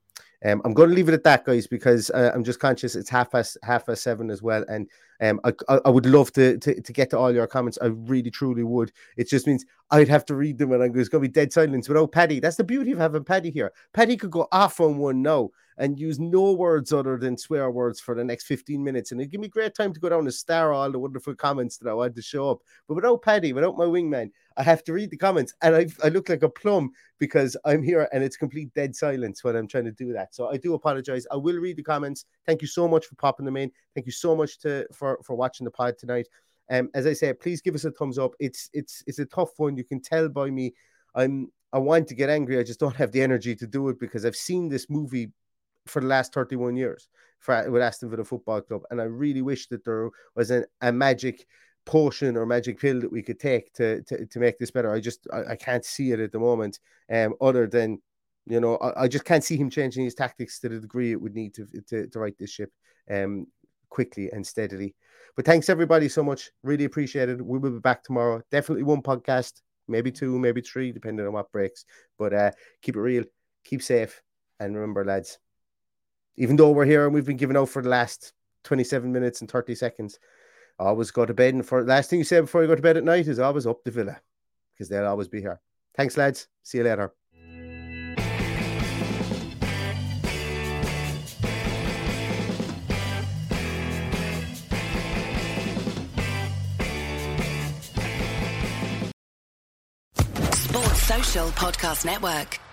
um, 0.45 0.61
I'm 0.65 0.75
going 0.75 0.91
to 0.91 0.95
leave 0.95 1.09
it 1.09 1.15
at 1.15 1.25
that, 1.25 1.45
guys, 1.45 1.67
because 1.67 2.11
uh, 2.11 2.31
I'm 2.35 2.45
just 2.45 2.61
conscious 2.61 2.95
it's 2.95 3.09
half 3.09 3.31
past 3.31 3.57
half 3.63 3.87
past 3.87 4.03
seven 4.03 4.31
as 4.31 4.43
well, 4.43 4.65
and 4.69 4.89
um, 5.21 5.41
I, 5.45 5.53
I 5.85 5.89
would 5.89 6.07
love 6.07 6.33
to, 6.33 6.59
to 6.59 6.81
to 6.81 6.93
get 6.93 7.11
to 7.11 7.19
all 7.19 7.33
your 7.33 7.47
comments. 7.47 7.79
I 7.81 7.87
really 7.87 8.31
truly 8.31 8.63
would. 8.63 8.93
It 9.17 9.29
just 9.29 9.47
means 9.47 9.65
I'd 9.91 10.09
have 10.09 10.27
to 10.27 10.35
read 10.35 10.59
them, 10.59 10.73
and 10.73 10.83
I'm 10.83 10.93
going 10.93 11.07
to 11.07 11.21
be 11.21 11.29
dead 11.29 11.53
silence 11.53 11.89
without 11.89 12.13
Paddy. 12.13 12.41
That's 12.41 12.57
the 12.57 12.65
beauty 12.65 12.93
of 12.93 12.99
having 12.99 13.25
Paddy 13.25 13.51
here. 13.51 13.73
Paddy 13.95 14.17
could 14.17 14.31
go 14.31 14.47
off 14.53 14.81
on 14.81 14.99
one 14.99 15.23
now 15.23 15.51
and 15.79 15.99
use 15.99 16.19
no 16.19 16.53
words 16.53 16.93
other 16.93 17.19
than 17.19 17.37
swear 17.37 17.71
words 17.71 18.01
for 18.01 18.15
the 18.15 18.25
next 18.25 18.45
15 18.45 18.83
minutes, 18.83 19.13
and 19.13 19.21
it'd 19.21 19.31
give 19.31 19.41
me 19.41 19.49
great 19.49 19.75
time 19.75 19.93
to 19.93 20.01
go 20.01 20.09
down 20.09 20.21
and 20.21 20.35
star 20.35 20.73
all 20.73 20.91
the 20.91 20.99
wonderful 20.99 21.35
comments 21.35 21.77
that 21.79 21.89
I 21.89 21.95
want 21.95 22.15
to 22.17 22.23
show 22.23 22.51
up. 22.51 22.63
But 22.89 22.95
without 22.95 23.23
Paddy, 23.23 23.53
without 23.53 23.77
my 23.77 23.85
wingman, 23.85 24.31
I 24.57 24.63
have 24.63 24.83
to 24.85 24.93
read 24.93 25.11
the 25.11 25.17
comments, 25.17 25.55
and 25.63 25.75
I 25.75 25.87
I 26.03 26.09
look 26.09 26.29
like 26.29 26.43
a 26.43 26.49
plum 26.49 26.93
because 27.19 27.57
I'm 27.65 27.83
here 27.83 28.09
and 28.13 28.23
it's 28.23 28.37
complete 28.37 28.73
dead 28.75 28.95
silence 28.95 29.45
when 29.45 29.57
I'm 29.57 29.69
trying 29.69 29.85
to 29.85 29.93
do 29.93 30.13
that. 30.13 30.26
So 30.31 30.49
I 30.49 30.57
do 30.57 30.75
apologize. 30.75 31.27
I 31.31 31.37
will 31.37 31.57
read 31.57 31.77
the 31.77 31.83
comments. 31.83 32.25
Thank 32.47 32.63
you 32.63 32.69
so 32.69 32.89
much 32.89 33.07
for 33.07 33.15
popping 33.17 33.47
them 33.47 33.57
in. 33.57 33.71
Thank 33.95 34.07
you 34.07 34.13
so 34.13 34.37
much 34.37 34.59
to 34.61 34.87
for 34.93 35.19
for 35.25 35.37
watching 35.37 35.65
the 35.65 35.71
pod 35.71 35.99
tonight. 35.99 36.29
Um, 36.71 36.91
as 36.95 37.07
I 37.07 37.13
said, 37.13 37.41
please 37.41 37.61
give 37.61 37.75
us 37.75 37.85
a 37.85 37.91
thumbs 37.91 38.19
up. 38.19 38.33
It's 38.41 38.71
it's 38.73 39.03
it's 39.07 39.19
a 39.19 39.27
tough 39.27 39.51
one. 39.59 39.77
You 39.77 39.85
can 39.85 40.01
tell 40.01 40.29
by 40.29 40.51
me. 40.51 40.75
I'm 41.15 41.51
I 41.73 41.79
want 41.79 42.09
to 42.09 42.15
get 42.15 42.31
angry. 42.31 42.59
I 42.59 42.63
just 42.63 42.81
don't 42.81 42.97
have 42.97 43.13
the 43.13 43.23
energy 43.23 43.55
to 43.57 43.67
do 43.67 43.89
it 43.89 43.99
because 44.01 44.25
I've 44.25 44.37
seen 44.37 44.69
this 44.69 44.89
movie 44.89 45.31
for 45.87 46.01
the 46.01 46.07
last 46.07 46.33
31 46.33 46.77
years 46.77 47.09
for 47.39 47.71
with 47.71 47.83
Aston 47.83 48.11
Villa 48.11 48.25
Football 48.25 48.63
Club, 48.63 48.83
and 48.91 49.01
I 49.01 49.05
really 49.05 49.43
wish 49.43 49.69
that 49.69 49.85
there 49.85 50.11
was 50.35 50.51
an, 50.51 50.65
a 50.81 50.93
magic 50.93 51.47
potion 51.85 52.37
or 52.37 52.45
magic 52.45 52.81
pill 52.81 53.01
that 53.01 53.13
we 53.13 53.23
could 53.23 53.39
take 53.39 53.73
to 53.75 54.03
to, 54.03 54.27
to 54.27 54.39
make 54.39 54.59
this 54.59 54.71
better. 54.71 54.93
I 54.93 55.01
just 55.01 55.27
I, 55.33 55.53
I 55.53 55.57
can't 55.57 55.85
see 55.85 56.13
it 56.13 56.21
at 56.21 56.33
the 56.33 56.39
moment. 56.39 56.81
Um, 57.13 57.35
other 57.41 57.67
than 57.67 58.01
you 58.47 58.61
know, 58.61 58.77
I, 58.77 59.05
I, 59.05 59.09
just 59.09 59.25
can't 59.25 59.43
see 59.43 59.57
him 59.57 59.71
changing 59.71 60.05
his 60.05 60.15
tactics 60.15 60.61
to 60.61 60.69
the 60.69 60.81
degree 60.81 61.13
it 61.13 61.21
would 61.21 61.35
need 61.35 61.55
to 61.55 61.67
to, 61.89 62.07
to 62.07 62.19
right 62.19 62.37
this 62.39 62.51
ship 62.51 62.71
um 63.11 63.47
quickly 63.89 64.31
and 64.33 64.47
steadily. 64.47 64.95
But 65.35 65.45
thanks 65.45 65.69
everybody 65.69 66.09
so 66.09 66.23
much. 66.23 66.51
Really 66.63 66.85
appreciate 66.85 67.29
it. 67.29 67.45
We 67.45 67.59
will 67.59 67.73
be 67.73 67.79
back 67.81 68.03
tomorrow. 68.05 68.43
Definitely 68.51 68.85
one 68.85 69.03
podcast, 69.03 69.61
maybe 69.89 70.11
two, 70.11 70.39
maybe 70.39 70.61
three, 70.61 70.93
depending 70.93 71.27
on 71.27 71.33
what 71.33 71.53
breaks. 71.53 71.85
But 72.19 72.33
uh 72.33 72.51
keep 72.83 72.97
it 72.97 73.01
real, 73.01 73.25
keep 73.65 73.83
safe, 73.83 74.23
and 74.61 74.75
remember, 74.75 75.05
lads, 75.05 75.39
even 76.37 76.57
though 76.57 76.71
we're 76.71 76.85
here 76.85 77.05
and 77.05 77.15
we've 77.15 77.27
been 77.27 77.37
giving 77.37 77.57
out 77.57 77.69
for 77.69 77.83
the 77.83 77.89
last 77.89 78.33
27 78.65 79.11
minutes 79.13 79.41
and 79.41 79.51
30 79.51 79.75
seconds, 79.75 80.19
always 80.79 81.11
go 81.11 81.27
to 81.27 81.35
bed. 81.35 81.55
And 81.55 81.67
for 81.67 81.85
last 81.85 82.11
thing 82.11 82.19
you 82.19 82.25
say 82.25 82.41
before 82.41 82.63
you 82.63 82.69
go 82.69 82.75
to 82.75 82.83
bed 82.83 82.97
at 82.97 83.05
night 83.05 83.29
is 83.29 83.39
always 83.39 83.67
up 83.67 83.83
the 83.85 83.91
villa 83.91 84.21
because 84.75 84.89
they'll 84.89 85.07
always 85.07 85.29
be 85.29 85.41
here. 85.41 85.61
Thanks, 85.97 86.17
lads. 86.17 86.49
See 86.63 86.79
you 86.79 86.85
later. 86.85 87.15
Podcast 101.45 102.07
Network. 102.07 102.66